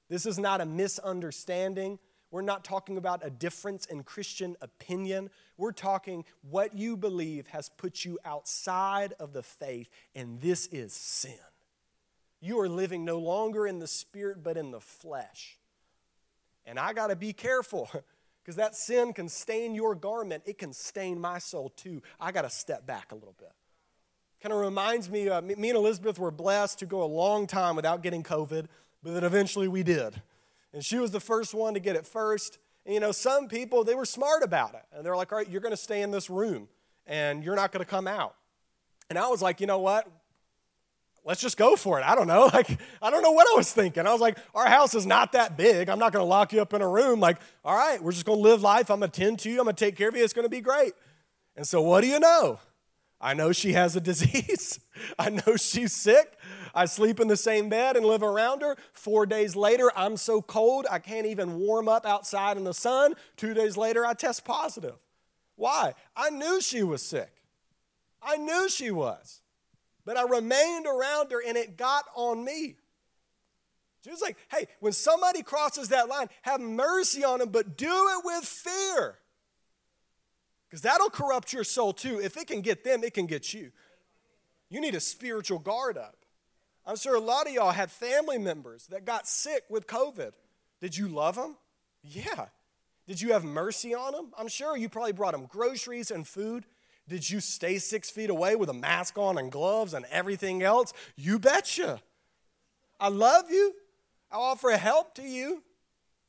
This 0.09 0.27
is 0.27 0.39
not 0.39 0.61
a 0.61 0.67
misunderstanding. 0.67 1.99
We're 2.33 2.41
not 2.41 2.65
talking 2.65 2.97
about 2.97 3.25
a 3.25 3.29
difference 3.29 3.85
in 3.85 4.05
Christian 4.05 4.57
opinion. 4.63 5.29
We're 5.59 5.73
talking 5.73 6.25
what 6.51 6.75
you 6.75 6.97
believe 6.97 7.47
has 7.49 7.69
put 7.69 8.07
you 8.07 8.19
outside 8.25 9.13
of 9.21 9.35
the 9.35 9.43
faith, 9.43 9.91
and 10.15 10.41
this 10.41 10.67
is 10.69 10.95
sin. 10.95 11.35
You 12.41 12.59
are 12.61 12.71
living 12.71 13.05
no 13.05 13.19
longer 13.19 13.67
in 13.67 13.81
the 13.81 13.87
spirit, 13.87 14.43
but 14.43 14.57
in 14.57 14.71
the 14.71 14.81
flesh. 14.81 15.59
And 16.65 16.79
I 16.79 16.95
got 16.95 17.09
to 17.09 17.17
be 17.17 17.35
careful 17.35 17.91
because 18.43 18.57
that 18.57 18.75
sin 18.75 19.13
can 19.13 19.29
stain 19.29 19.75
your 19.75 19.95
garment. 19.95 20.45
It 20.47 20.57
can 20.57 20.73
stain 20.73 21.21
my 21.21 21.39
soul 21.39 21.69
too. 21.77 22.01
I 22.19 22.33
got 22.33 22.43
to 22.43 22.51
step 22.51 22.87
back 22.87 23.13
a 23.13 23.15
little 23.15 23.37
bit. 23.39 23.53
Kind 24.43 24.55
of 24.55 24.61
reminds 24.61 25.11
me, 25.11 25.29
uh, 25.29 25.43
me 25.43 25.53
and 25.53 25.77
Elizabeth 25.77 26.19
were 26.19 26.31
blessed 26.31 26.79
to 26.79 26.87
go 26.87 27.03
a 27.03 27.05
long 27.05 27.47
time 27.47 27.77
without 27.77 28.03
getting 28.03 28.23
COVID, 28.23 28.69
but 29.03 29.13
then 29.13 29.23
eventually 29.23 29.69
we 29.69 29.83
did. 29.83 30.23
And 30.73 30.85
she 30.85 30.99
was 30.99 31.11
the 31.11 31.21
first 31.21 31.55
one 31.55 31.75
to 31.75 31.81
get 31.81 31.97
it 31.97 32.07
first. 32.07 32.59
And, 32.85 32.95
you 32.95 33.01
know, 33.01 33.13
some 33.13 33.49
people, 33.49 33.85
they 33.85 33.95
were 33.95 34.05
smart 34.05 34.43
about 34.43 34.75
it. 34.75 34.85
And 34.93 35.05
they're 35.05 35.17
like, 35.17 35.33
all 35.33 35.39
right, 35.39 35.49
you're 35.49 35.61
going 35.61 35.73
to 35.73 35.77
stay 35.77 36.03
in 36.03 36.11
this 36.11 36.31
room 36.31 36.69
and 37.07 37.45
you're 37.45 37.57
not 37.57 37.73
going 37.73 37.85
to 37.85 37.91
come 37.91 38.07
out. 38.07 38.35
And 39.11 39.19
I 39.19 39.29
was 39.29 39.43
like, 39.43 39.61
you 39.61 39.67
know 39.67 39.79
what? 39.79 40.09
let's 41.25 41.41
just 41.41 41.57
go 41.57 41.77
for 41.77 41.99
it. 41.99 42.05
I 42.05 42.15
don't 42.15 42.27
know. 42.27 42.43
Like, 42.53 42.79
I 43.01 43.11
don't 43.11 43.23
know 43.23 43.31
what 43.31 43.47
I 43.51 43.57
was 43.57 43.73
thinking. 43.73 44.07
I 44.07 44.13
was 44.13 44.21
like, 44.21 44.37
our 44.55 44.67
house 44.67 44.95
is 44.95 45.07
not 45.07 45.33
that 45.33 45.57
big. 45.57 45.89
I'm 45.89 45.99
not 45.99 46.13
going 46.13 46.23
to 46.23 46.29
lock 46.29 46.53
you 46.53 46.61
up 46.61 46.75
in 46.75 46.83
a 46.83 46.89
room. 46.89 47.19
Like, 47.19 47.39
all 47.65 47.75
right, 47.75 48.03
we're 48.03 48.13
just 48.13 48.27
going 48.27 48.39
to 48.39 48.43
live 48.43 48.61
life. 48.61 48.91
I'm 48.91 48.99
going 48.99 49.11
to 49.11 49.21
tend 49.21 49.39
to 49.41 49.51
you. 49.51 49.59
I'm 49.59 49.65
going 49.65 49.75
to 49.75 49.85
take 49.85 49.97
care 49.97 50.09
of 50.09 50.17
you. 50.17 50.23
It's 50.23 50.35
going 50.35 50.45
to 50.45 50.51
be 50.51 50.61
great. 50.61 50.93
And 51.57 51.67
so, 51.67 51.81
what 51.81 52.03
do 52.03 52.09
you 52.09 52.21
know? 52.21 52.61
I 53.21 53.33
know 53.33 53.53
she 53.53 53.73
has 53.73 53.97
a 53.97 54.01
disease. 54.03 54.81
I 55.19 55.31
know 55.31 55.57
she's 55.57 55.95
sick. 55.95 56.37
I 56.75 56.87
sleep 56.87 57.21
in 57.21 57.29
the 57.29 57.37
same 57.37 57.69
bed 57.69 57.97
and 57.97 58.07
live 58.07 58.23
around 58.23 58.63
her. 58.63 58.77
Four 58.93 59.27
days 59.27 59.55
later, 59.57 59.91
I'm 59.95 60.17
so 60.17 60.41
cold, 60.41 60.87
I 60.91 60.99
can't 60.99 61.27
even 61.27 61.59
warm 61.59 61.89
up 61.89 62.07
outside 62.07 62.57
in 62.57 62.65
the 62.65 62.75
sun. 62.75 63.15
Two 63.37 63.55
days 63.55 63.77
later, 63.77 64.07
I 64.07 64.15
test 64.15 64.45
positive. 64.45 64.97
Why? 65.57 65.95
I 66.17 66.31
knew 66.31 66.61
she 66.61 66.83
was 66.83 67.03
sick. 67.03 67.33
I 68.23 68.37
knew 68.37 68.69
she 68.69 68.91
was. 68.91 69.41
But 70.05 70.17
I 70.17 70.23
remained 70.23 70.87
around 70.87 71.31
her 71.33 71.43
and 71.47 71.57
it 71.57 71.77
got 71.77 72.05
on 72.15 72.45
me. 72.45 72.77
She 74.03 74.11
was 74.11 74.21
like, 74.21 74.37
hey, 74.51 74.67
when 74.81 74.93
somebody 74.93 75.43
crosses 75.43 75.91
that 75.91 76.09
line, 76.09 76.29
have 76.43 76.61
mercy 76.61 77.23
on 77.23 77.39
them, 77.39 77.51
but 77.51 77.77
do 77.77 77.87
it 77.87 78.25
with 78.25 78.45
fear. 78.45 79.19
Because 80.69 80.83
that'll 80.83 81.11
corrupt 81.11 81.53
your 81.53 81.65
soul 81.65 81.93
too. 81.93 82.21
If 82.21 82.37
it 82.37 82.49
can 82.49 82.63
get 82.63 82.83
them, 82.83 83.05
it 83.05 83.15
can 83.15 83.27
get 83.27 83.55
you. 83.55 83.71
You 84.71 84.81
need 84.81 84.95
a 84.95 85.01
spiritual 85.01 85.59
guard 85.59 85.99
up. 85.99 86.17
I'm 86.85 86.97
sure 86.97 87.15
a 87.15 87.21
lot 87.21 87.47
of 87.47 87.53
y'all 87.53 87.71
had 87.71 87.91
family 87.91 88.39
members 88.39 88.87
that 88.89 89.05
got 89.05 89.27
sick 89.29 89.65
with 89.69 89.87
COVID. 89.87 90.33
Did 90.81 90.97
you 90.97 91.09
love 91.09 91.37
them? 91.37 91.57
Yeah. 92.03 92.47
Did 93.07 93.21
you 93.21 93.33
have 93.33 93.45
mercy 93.45 93.95
on 93.95 94.13
them? 94.13 94.33
I'm 94.37 94.49
sure 94.49 94.77
you 94.77 94.89
probably 94.89 95.13
brought 95.13 95.33
them 95.33 95.47
groceries 95.47 96.11
and 96.11 96.27
food. 96.27 96.67
Did 97.09 97.29
you 97.29 97.41
stay 97.41 97.79
six 97.79 98.11
feet 98.11 98.31
away 98.31 98.57
with 98.57 98.69
a 98.69 98.75
mask 98.75 99.19
on 99.19 99.39
and 99.39 99.51
gloves 99.51 99.95
and 99.95 100.05
everything 100.11 100.63
else? 100.63 100.93
You 101.17 101.39
betcha. 101.39 102.01
I 102.99 103.09
love 103.09 103.51
you. 103.51 103.75
I'll 104.31 104.43
offer 104.43 104.71
help 104.71 105.15
to 105.17 105.23
you, 105.23 105.63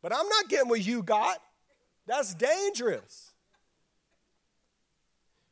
but 0.02 0.14
I'm 0.14 0.28
not 0.28 0.50
getting 0.50 0.70
what 0.70 0.86
you 0.86 1.04
got. 1.04 1.38
That's 2.06 2.34
dangerous. 2.34 3.33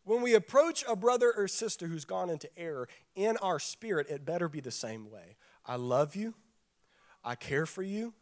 When 0.03 0.21
we 0.21 0.33
approach 0.33 0.83
a 0.87 0.95
brother 0.95 1.31
or 1.35 1.47
sister 1.47 1.87
who's 1.87 2.05
gone 2.05 2.29
into 2.29 2.49
error 2.57 2.87
in 3.15 3.37
our 3.37 3.59
spirit, 3.59 4.09
it 4.09 4.25
better 4.25 4.49
be 4.49 4.59
the 4.59 4.71
same 4.71 5.11
way. 5.11 5.37
I 5.65 5.75
love 5.75 6.15
you. 6.15 6.33
I 7.23 7.35
care 7.35 7.65
for 7.65 7.83
you. 7.83 8.13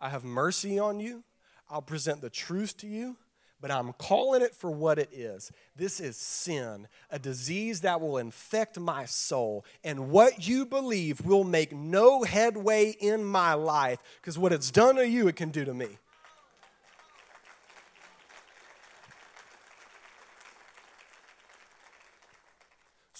I 0.00 0.08
have 0.08 0.24
mercy 0.24 0.78
on 0.78 0.98
you. 0.98 1.24
I'll 1.68 1.82
present 1.82 2.20
the 2.20 2.30
truth 2.30 2.76
to 2.78 2.86
you 2.86 3.16
but 3.60 3.70
I'm 3.70 3.92
calling 3.94 4.42
it 4.42 4.54
for 4.54 4.70
what 4.70 4.98
it 4.98 5.10
is. 5.12 5.52
This 5.76 6.00
is 6.00 6.16
sin, 6.16 6.88
a 7.10 7.18
disease 7.18 7.82
that 7.82 8.00
will 8.00 8.16
infect 8.18 8.78
my 8.78 9.04
soul. 9.04 9.64
And 9.84 10.10
what 10.10 10.48
you 10.48 10.64
believe 10.64 11.20
will 11.20 11.44
make 11.44 11.72
no 11.72 12.22
headway 12.22 12.90
in 12.98 13.24
my 13.24 13.54
life 13.54 13.98
because 14.20 14.38
what 14.38 14.52
it's 14.52 14.70
done 14.70 14.96
to 14.96 15.06
you, 15.06 15.28
it 15.28 15.36
can 15.36 15.50
do 15.50 15.64
to 15.64 15.74
me. 15.74 15.98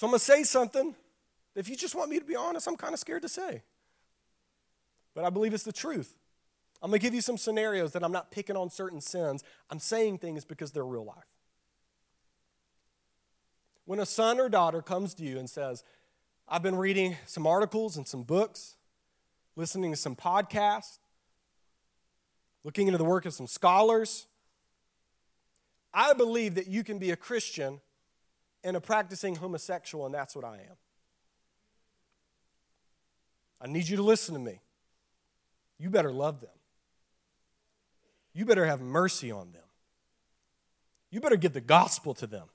So 0.00 0.06
I'm 0.06 0.12
going 0.12 0.18
to 0.18 0.24
say 0.24 0.44
something. 0.44 0.94
If 1.54 1.68
you 1.68 1.76
just 1.76 1.94
want 1.94 2.08
me 2.08 2.18
to 2.18 2.24
be 2.24 2.34
honest, 2.34 2.66
I'm 2.66 2.78
kind 2.78 2.94
of 2.94 2.98
scared 2.98 3.20
to 3.20 3.28
say. 3.28 3.60
But 5.14 5.26
I 5.26 5.28
believe 5.28 5.52
it's 5.52 5.62
the 5.62 5.74
truth. 5.74 6.16
I'm 6.80 6.88
going 6.88 7.00
to 7.00 7.06
give 7.06 7.12
you 7.12 7.20
some 7.20 7.36
scenarios 7.36 7.92
that 7.92 8.02
I'm 8.02 8.10
not 8.10 8.30
picking 8.30 8.56
on 8.56 8.70
certain 8.70 9.02
sins. 9.02 9.44
I'm 9.68 9.78
saying 9.78 10.16
things 10.16 10.46
because 10.46 10.70
they're 10.70 10.86
real 10.86 11.04
life. 11.04 11.28
When 13.84 14.00
a 14.00 14.06
son 14.06 14.40
or 14.40 14.48
daughter 14.48 14.80
comes 14.80 15.12
to 15.16 15.22
you 15.22 15.38
and 15.38 15.50
says, 15.50 15.84
I've 16.48 16.62
been 16.62 16.76
reading 16.76 17.18
some 17.26 17.46
articles 17.46 17.98
and 17.98 18.08
some 18.08 18.22
books, 18.22 18.76
listening 19.54 19.90
to 19.90 19.98
some 19.98 20.16
podcasts, 20.16 20.98
looking 22.64 22.86
into 22.86 22.96
the 22.96 23.04
work 23.04 23.26
of 23.26 23.34
some 23.34 23.46
scholars, 23.46 24.28
I 25.92 26.14
believe 26.14 26.54
that 26.54 26.68
you 26.68 26.84
can 26.84 26.98
be 26.98 27.10
a 27.10 27.16
Christian 27.16 27.82
and 28.62 28.76
a 28.76 28.80
practicing 28.80 29.36
homosexual, 29.36 30.06
and 30.06 30.14
that's 30.14 30.34
what 30.36 30.44
I 30.44 30.56
am. 30.56 30.76
I 33.60 33.66
need 33.68 33.88
you 33.88 33.96
to 33.96 34.02
listen 34.02 34.34
to 34.34 34.40
me. 34.40 34.60
You 35.78 35.90
better 35.90 36.12
love 36.12 36.40
them 36.40 36.50
you 38.32 38.44
better 38.44 38.66
have 38.66 38.80
mercy 38.80 39.30
on 39.30 39.52
them. 39.52 39.62
You 41.10 41.20
better 41.20 41.36
give 41.36 41.52
the 41.52 41.60
gospel 41.60 42.14
to 42.14 42.26
them. 42.26 42.46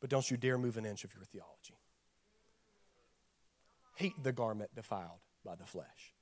But 0.00 0.10
don't 0.10 0.30
you 0.30 0.36
dare 0.36 0.58
move 0.58 0.76
an 0.76 0.84
inch 0.84 1.04
of 1.04 1.14
your 1.14 1.24
theology. 1.24 1.78
Hate 3.96 4.22
the 4.22 4.32
garment 4.32 4.74
defiled 4.74 5.20
by 5.44 5.54
the 5.54 5.64
flesh. 5.64 6.14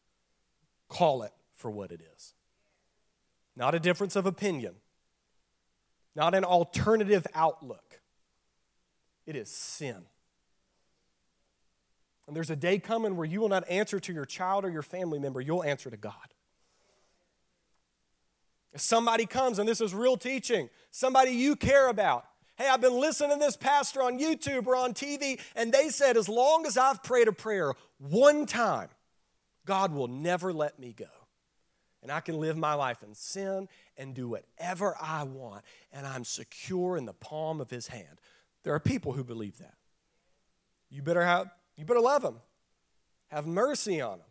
Call 0.88 1.22
it 1.22 1.32
for 1.56 1.70
what 1.70 1.90
it 1.90 2.00
is. 2.14 2.34
Not 3.56 3.74
a 3.74 3.80
difference 3.80 4.14
of 4.14 4.24
opinion, 4.24 4.76
not 6.14 6.34
an 6.34 6.44
alternative 6.44 7.26
outlook. 7.34 7.91
It 9.26 9.36
is 9.36 9.48
sin. 9.48 10.02
And 12.26 12.36
there's 12.36 12.50
a 12.50 12.56
day 12.56 12.78
coming 12.78 13.16
where 13.16 13.26
you 13.26 13.40
will 13.40 13.48
not 13.48 13.68
answer 13.68 14.00
to 14.00 14.12
your 14.12 14.24
child 14.24 14.64
or 14.64 14.70
your 14.70 14.82
family 14.82 15.18
member, 15.18 15.40
you'll 15.40 15.64
answer 15.64 15.90
to 15.90 15.96
God. 15.96 16.14
If 18.72 18.80
somebody 18.80 19.26
comes, 19.26 19.58
and 19.58 19.68
this 19.68 19.80
is 19.80 19.94
real 19.94 20.16
teaching, 20.16 20.70
somebody 20.90 21.32
you 21.32 21.56
care 21.56 21.88
about, 21.88 22.24
hey, 22.56 22.68
I've 22.68 22.80
been 22.80 22.98
listening 22.98 23.38
to 23.38 23.44
this 23.44 23.56
pastor 23.56 24.02
on 24.02 24.18
YouTube 24.18 24.66
or 24.66 24.76
on 24.76 24.94
TV, 24.94 25.40
and 25.54 25.72
they 25.72 25.88
said, 25.90 26.16
as 26.16 26.28
long 26.28 26.64
as 26.64 26.78
I've 26.78 27.02
prayed 27.02 27.28
a 27.28 27.32
prayer 27.32 27.72
one 27.98 28.46
time, 28.46 28.88
God 29.66 29.92
will 29.92 30.08
never 30.08 30.52
let 30.52 30.78
me 30.78 30.94
go. 30.96 31.04
And 32.02 32.10
I 32.10 32.20
can 32.20 32.38
live 32.38 32.56
my 32.56 32.74
life 32.74 33.02
in 33.02 33.14
sin 33.14 33.68
and 33.96 34.14
do 34.14 34.28
whatever 34.28 34.96
I 35.00 35.22
want, 35.24 35.64
and 35.92 36.06
I'm 36.06 36.24
secure 36.24 36.96
in 36.96 37.04
the 37.04 37.12
palm 37.12 37.60
of 37.60 37.70
his 37.70 37.88
hand. 37.88 38.18
There 38.64 38.74
are 38.74 38.80
people 38.80 39.12
who 39.12 39.24
believe 39.24 39.58
that. 39.58 39.74
You 40.90 41.02
better 41.02 41.24
have, 41.24 41.50
you 41.76 41.84
better 41.84 42.00
love 42.00 42.22
them. 42.22 42.36
Have 43.28 43.46
mercy 43.46 44.00
on 44.00 44.18
them. 44.18 44.28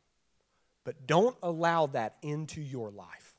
But 0.84 1.08
don't 1.08 1.36
allow 1.44 1.88
that 1.88 2.18
into 2.22 2.62
your 2.62 2.92
life 2.92 3.32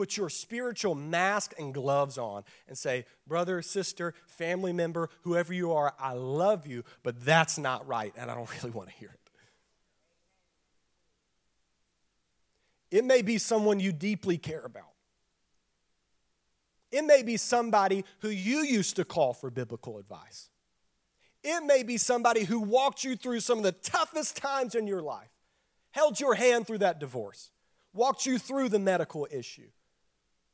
put 0.00 0.16
your 0.16 0.30
spiritual 0.30 0.94
mask 0.94 1.52
and 1.58 1.74
gloves 1.74 2.16
on 2.16 2.42
and 2.68 2.78
say, 2.78 3.04
brother, 3.26 3.60
sister, 3.60 4.14
family 4.26 4.72
member, 4.72 5.10
whoever 5.24 5.52
you 5.52 5.72
are, 5.72 5.92
I 5.98 6.14
love 6.14 6.66
you, 6.66 6.84
but 7.02 7.22
that's 7.22 7.58
not 7.58 7.86
right, 7.86 8.14
and 8.16 8.30
I 8.30 8.34
don't 8.34 8.48
really 8.62 8.70
want 8.70 8.88
to 8.88 8.94
hear 8.94 9.10
it. 9.10 9.16
It 12.96 13.04
may 13.04 13.20
be 13.20 13.36
someone 13.36 13.78
you 13.78 13.92
deeply 13.92 14.38
care 14.38 14.62
about. 14.64 14.89
It 16.90 17.04
may 17.04 17.22
be 17.22 17.36
somebody 17.36 18.04
who 18.20 18.28
you 18.28 18.64
used 18.64 18.96
to 18.96 19.04
call 19.04 19.32
for 19.32 19.50
biblical 19.50 19.98
advice. 19.98 20.50
It 21.42 21.64
may 21.64 21.82
be 21.82 21.96
somebody 21.96 22.44
who 22.44 22.60
walked 22.60 23.04
you 23.04 23.16
through 23.16 23.40
some 23.40 23.58
of 23.58 23.64
the 23.64 23.72
toughest 23.72 24.36
times 24.36 24.74
in 24.74 24.86
your 24.86 25.00
life, 25.00 25.30
held 25.92 26.20
your 26.20 26.34
hand 26.34 26.66
through 26.66 26.78
that 26.78 27.00
divorce, 27.00 27.50
walked 27.92 28.26
you 28.26 28.38
through 28.38 28.68
the 28.68 28.78
medical 28.78 29.26
issue, 29.30 29.70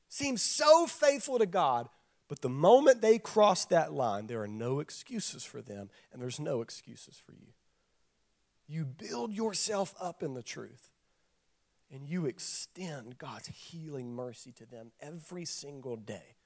seem 0.08 0.36
so 0.36 0.86
faithful 0.86 1.38
to 1.38 1.46
God, 1.46 1.88
but 2.28 2.40
the 2.40 2.48
moment 2.48 3.00
they 3.00 3.18
cross 3.18 3.64
that 3.66 3.92
line, 3.92 4.26
there 4.26 4.42
are 4.42 4.48
no 4.48 4.80
excuses 4.80 5.44
for 5.44 5.62
them, 5.62 5.90
and 6.12 6.20
there's 6.20 6.40
no 6.40 6.60
excuses 6.60 7.20
for 7.24 7.32
you. 7.32 7.52
You 8.68 8.84
build 8.84 9.32
yourself 9.32 9.94
up 10.00 10.22
in 10.22 10.34
the 10.34 10.42
truth, 10.42 10.90
and 11.92 12.08
you 12.08 12.26
extend 12.26 13.18
God's 13.18 13.48
healing 13.48 14.14
mercy 14.14 14.52
to 14.52 14.66
them 14.66 14.92
every 15.00 15.44
single 15.44 15.96
day 15.96 16.36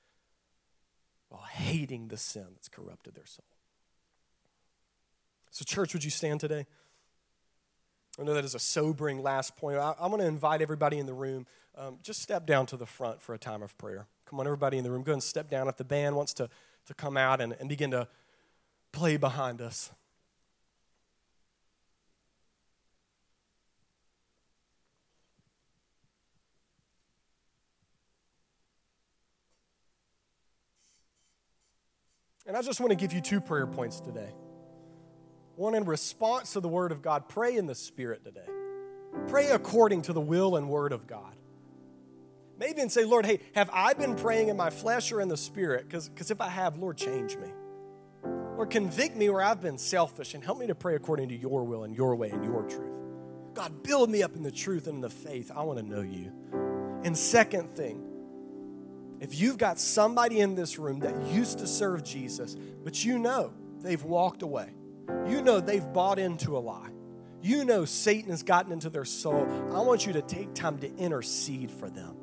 while 1.29 1.43
hating 1.43 2.09
the 2.09 2.17
sin 2.17 2.47
that's 2.55 2.69
corrupted 2.69 3.15
their 3.15 3.27
soul. 3.27 3.45
So, 5.51 5.65
church, 5.65 5.95
would 5.95 6.05
you 6.05 6.11
stand 6.11 6.41
today? 6.41 6.67
I 8.19 8.23
know 8.23 8.35
that 8.35 8.45
is 8.45 8.55
a 8.55 8.59
sobering 8.59 9.23
last 9.23 9.57
point. 9.57 9.79
I, 9.79 9.95
am 10.01 10.11
going 10.11 10.21
to 10.21 10.27
invite 10.27 10.61
everybody 10.61 10.99
in 10.99 11.07
the 11.07 11.15
room, 11.15 11.47
um, 11.77 11.99
just 12.03 12.21
step 12.21 12.47
down 12.47 12.67
to 12.67 12.77
the 12.77 12.87
front 12.87 13.23
for 13.23 13.35
a 13.35 13.39
time 13.39 13.63
of 13.63 13.77
prayer. 13.79 14.07
Come 14.27 14.41
on, 14.41 14.47
everybody 14.47 14.79
in 14.79 14.85
the 14.85 14.91
room, 14.91 15.03
go 15.03 15.13
and 15.13 15.23
step 15.23 15.49
down 15.49 15.69
if 15.69 15.77
the 15.77 15.85
band 15.85 16.17
wants 16.17 16.35
to, 16.35 16.49
to 16.87 16.95
come 16.95 17.17
out 17.17 17.41
and, 17.41 17.57
and 17.59 17.69
begin 17.69 17.91
to 17.93 18.07
play 18.93 19.17
behind 19.17 19.61
us. 19.61 19.91
And 32.51 32.57
I 32.57 32.63
just 32.63 32.81
want 32.81 32.91
to 32.91 32.97
give 32.97 33.13
you 33.13 33.21
two 33.21 33.41
prayer 33.41 33.69
points 33.69 34.01
today. 34.01 34.33
One 35.55 35.77
in 35.77 35.85
response 35.85 36.55
to 36.55 36.61
the 36.61 36.67
Word 36.67 36.91
of 36.91 37.01
God, 37.01 37.29
pray 37.29 37.55
in 37.57 37.67
the 37.67 37.77
Spirit 37.77 38.25
today. 38.25 38.41
Pray 39.29 39.51
according 39.51 40.03
to 40.03 40.13
the 40.13 40.21
will 40.21 40.57
and 40.57 40.69
Word 40.69 40.91
of 40.91 41.07
God. 41.07 41.37
Maybe 42.59 42.81
and 42.81 42.91
say, 42.91 43.05
Lord, 43.05 43.25
hey, 43.25 43.39
have 43.55 43.71
I 43.73 43.93
been 43.93 44.17
praying 44.17 44.49
in 44.49 44.57
my 44.57 44.71
flesh 44.71 45.13
or 45.13 45.21
in 45.21 45.29
the 45.29 45.37
Spirit? 45.37 45.89
Because 45.89 46.33
if 46.33 46.41
I 46.41 46.49
have, 46.49 46.77
Lord, 46.77 46.97
change 46.97 47.37
me. 47.37 47.51
Or 48.25 48.67
convict 48.67 49.15
me 49.15 49.31
where 49.31 49.43
I've 49.43 49.61
been 49.61 49.79
selfish 49.79 50.35
and 50.35 50.43
help 50.43 50.59
me 50.59 50.67
to 50.67 50.75
pray 50.75 50.97
according 50.97 51.29
to 51.29 51.37
your 51.37 51.63
will 51.63 51.85
and 51.85 51.95
your 51.95 52.17
way 52.17 52.31
and 52.31 52.45
your 52.45 52.65
truth. 52.65 52.99
God, 53.55 53.85
build 53.85 54.11
me 54.11 54.25
up 54.25 54.35
in 54.35 54.43
the 54.43 54.51
truth 54.51 54.89
and 54.89 54.97
in 54.97 55.01
the 55.03 55.09
faith. 55.09 55.53
I 55.55 55.63
want 55.63 55.79
to 55.79 55.85
know 55.85 56.03
you. 56.03 56.33
And 57.05 57.17
second 57.17 57.71
thing, 57.77 58.10
if 59.21 59.39
you've 59.39 59.59
got 59.59 59.79
somebody 59.79 60.41
in 60.41 60.55
this 60.55 60.79
room 60.79 61.01
that 61.01 61.27
used 61.27 61.59
to 61.59 61.67
serve 61.67 62.03
Jesus, 62.03 62.57
but 62.83 63.05
you 63.05 63.19
know 63.19 63.53
they've 63.81 64.03
walked 64.03 64.43
away, 64.43 64.71
you 65.27 65.43
know 65.43 65.61
they've 65.61 65.93
bought 65.93 66.19
into 66.19 66.57
a 66.57 66.61
lie, 66.61 66.89
you 67.43 67.65
know 67.65 67.85
Satan 67.85 68.31
has 68.31 68.43
gotten 68.43 68.73
into 68.73 68.89
their 68.89 69.05
soul, 69.05 69.47
I 69.75 69.81
want 69.83 70.07
you 70.07 70.15
to 70.15 70.23
take 70.23 70.55
time 70.55 70.79
to 70.79 70.97
intercede 70.97 71.71
for 71.71 71.91
them. 71.91 72.17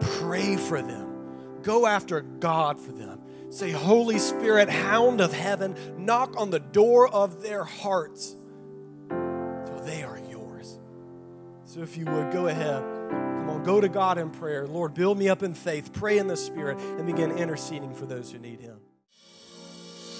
Pray 0.00 0.56
for 0.56 0.80
them. 0.80 1.60
Go 1.62 1.86
after 1.86 2.20
God 2.20 2.78
for 2.78 2.92
them. 2.92 3.20
Say, 3.50 3.70
Holy 3.70 4.18
Spirit, 4.18 4.68
hound 4.68 5.20
of 5.20 5.32
heaven, 5.32 5.76
knock 5.96 6.36
on 6.36 6.50
the 6.50 6.60
door 6.60 7.08
of 7.08 7.42
their 7.42 7.64
hearts 7.64 8.36
till 9.08 9.80
they 9.84 10.02
are 10.02 10.20
yours. 10.30 10.78
So 11.64 11.80
if 11.80 11.96
you 11.96 12.04
would, 12.04 12.32
go 12.32 12.48
ahead. 12.48 12.93
Go 13.64 13.80
to 13.80 13.88
God 13.88 14.18
in 14.18 14.30
prayer. 14.30 14.66
Lord, 14.66 14.94
build 14.94 15.18
me 15.18 15.28
up 15.28 15.42
in 15.42 15.54
faith, 15.54 15.92
pray 15.92 16.18
in 16.18 16.26
the 16.26 16.36
Spirit, 16.36 16.78
and 16.78 17.06
begin 17.06 17.32
interceding 17.32 17.94
for 17.94 18.06
those 18.06 18.30
who 18.30 18.38
need 18.38 18.60
Him. 18.60 18.78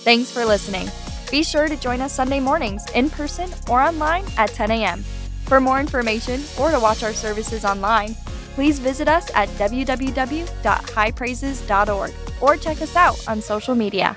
Thanks 0.03 0.31
for 0.31 0.45
listening. 0.45 0.89
Be 1.31 1.43
sure 1.43 1.69
to 1.69 1.77
join 1.77 2.01
us 2.01 2.13
Sunday 2.13 2.41
mornings 2.41 2.85
in 2.93 3.11
person 3.11 3.51
or 3.69 3.81
online 3.81 4.25
at 4.37 4.51
10 4.51 4.71
a.m. 4.71 5.03
For 5.45 5.61
more 5.61 5.81
information 5.81 6.43
or 6.59 6.71
to 6.71 6.81
watch 6.81 7.03
our 7.03 7.13
services 7.13 7.65
online, 7.65 8.15
please 8.55 8.79
visit 8.79 9.09
us 9.09 9.31
at 9.35 9.49
www.highpraises.org 9.51 12.13
or 12.41 12.57
check 12.57 12.83
us 12.83 12.97
out 12.97 13.29
on 13.29 13.41
social 13.41 13.75
media. 13.75 14.17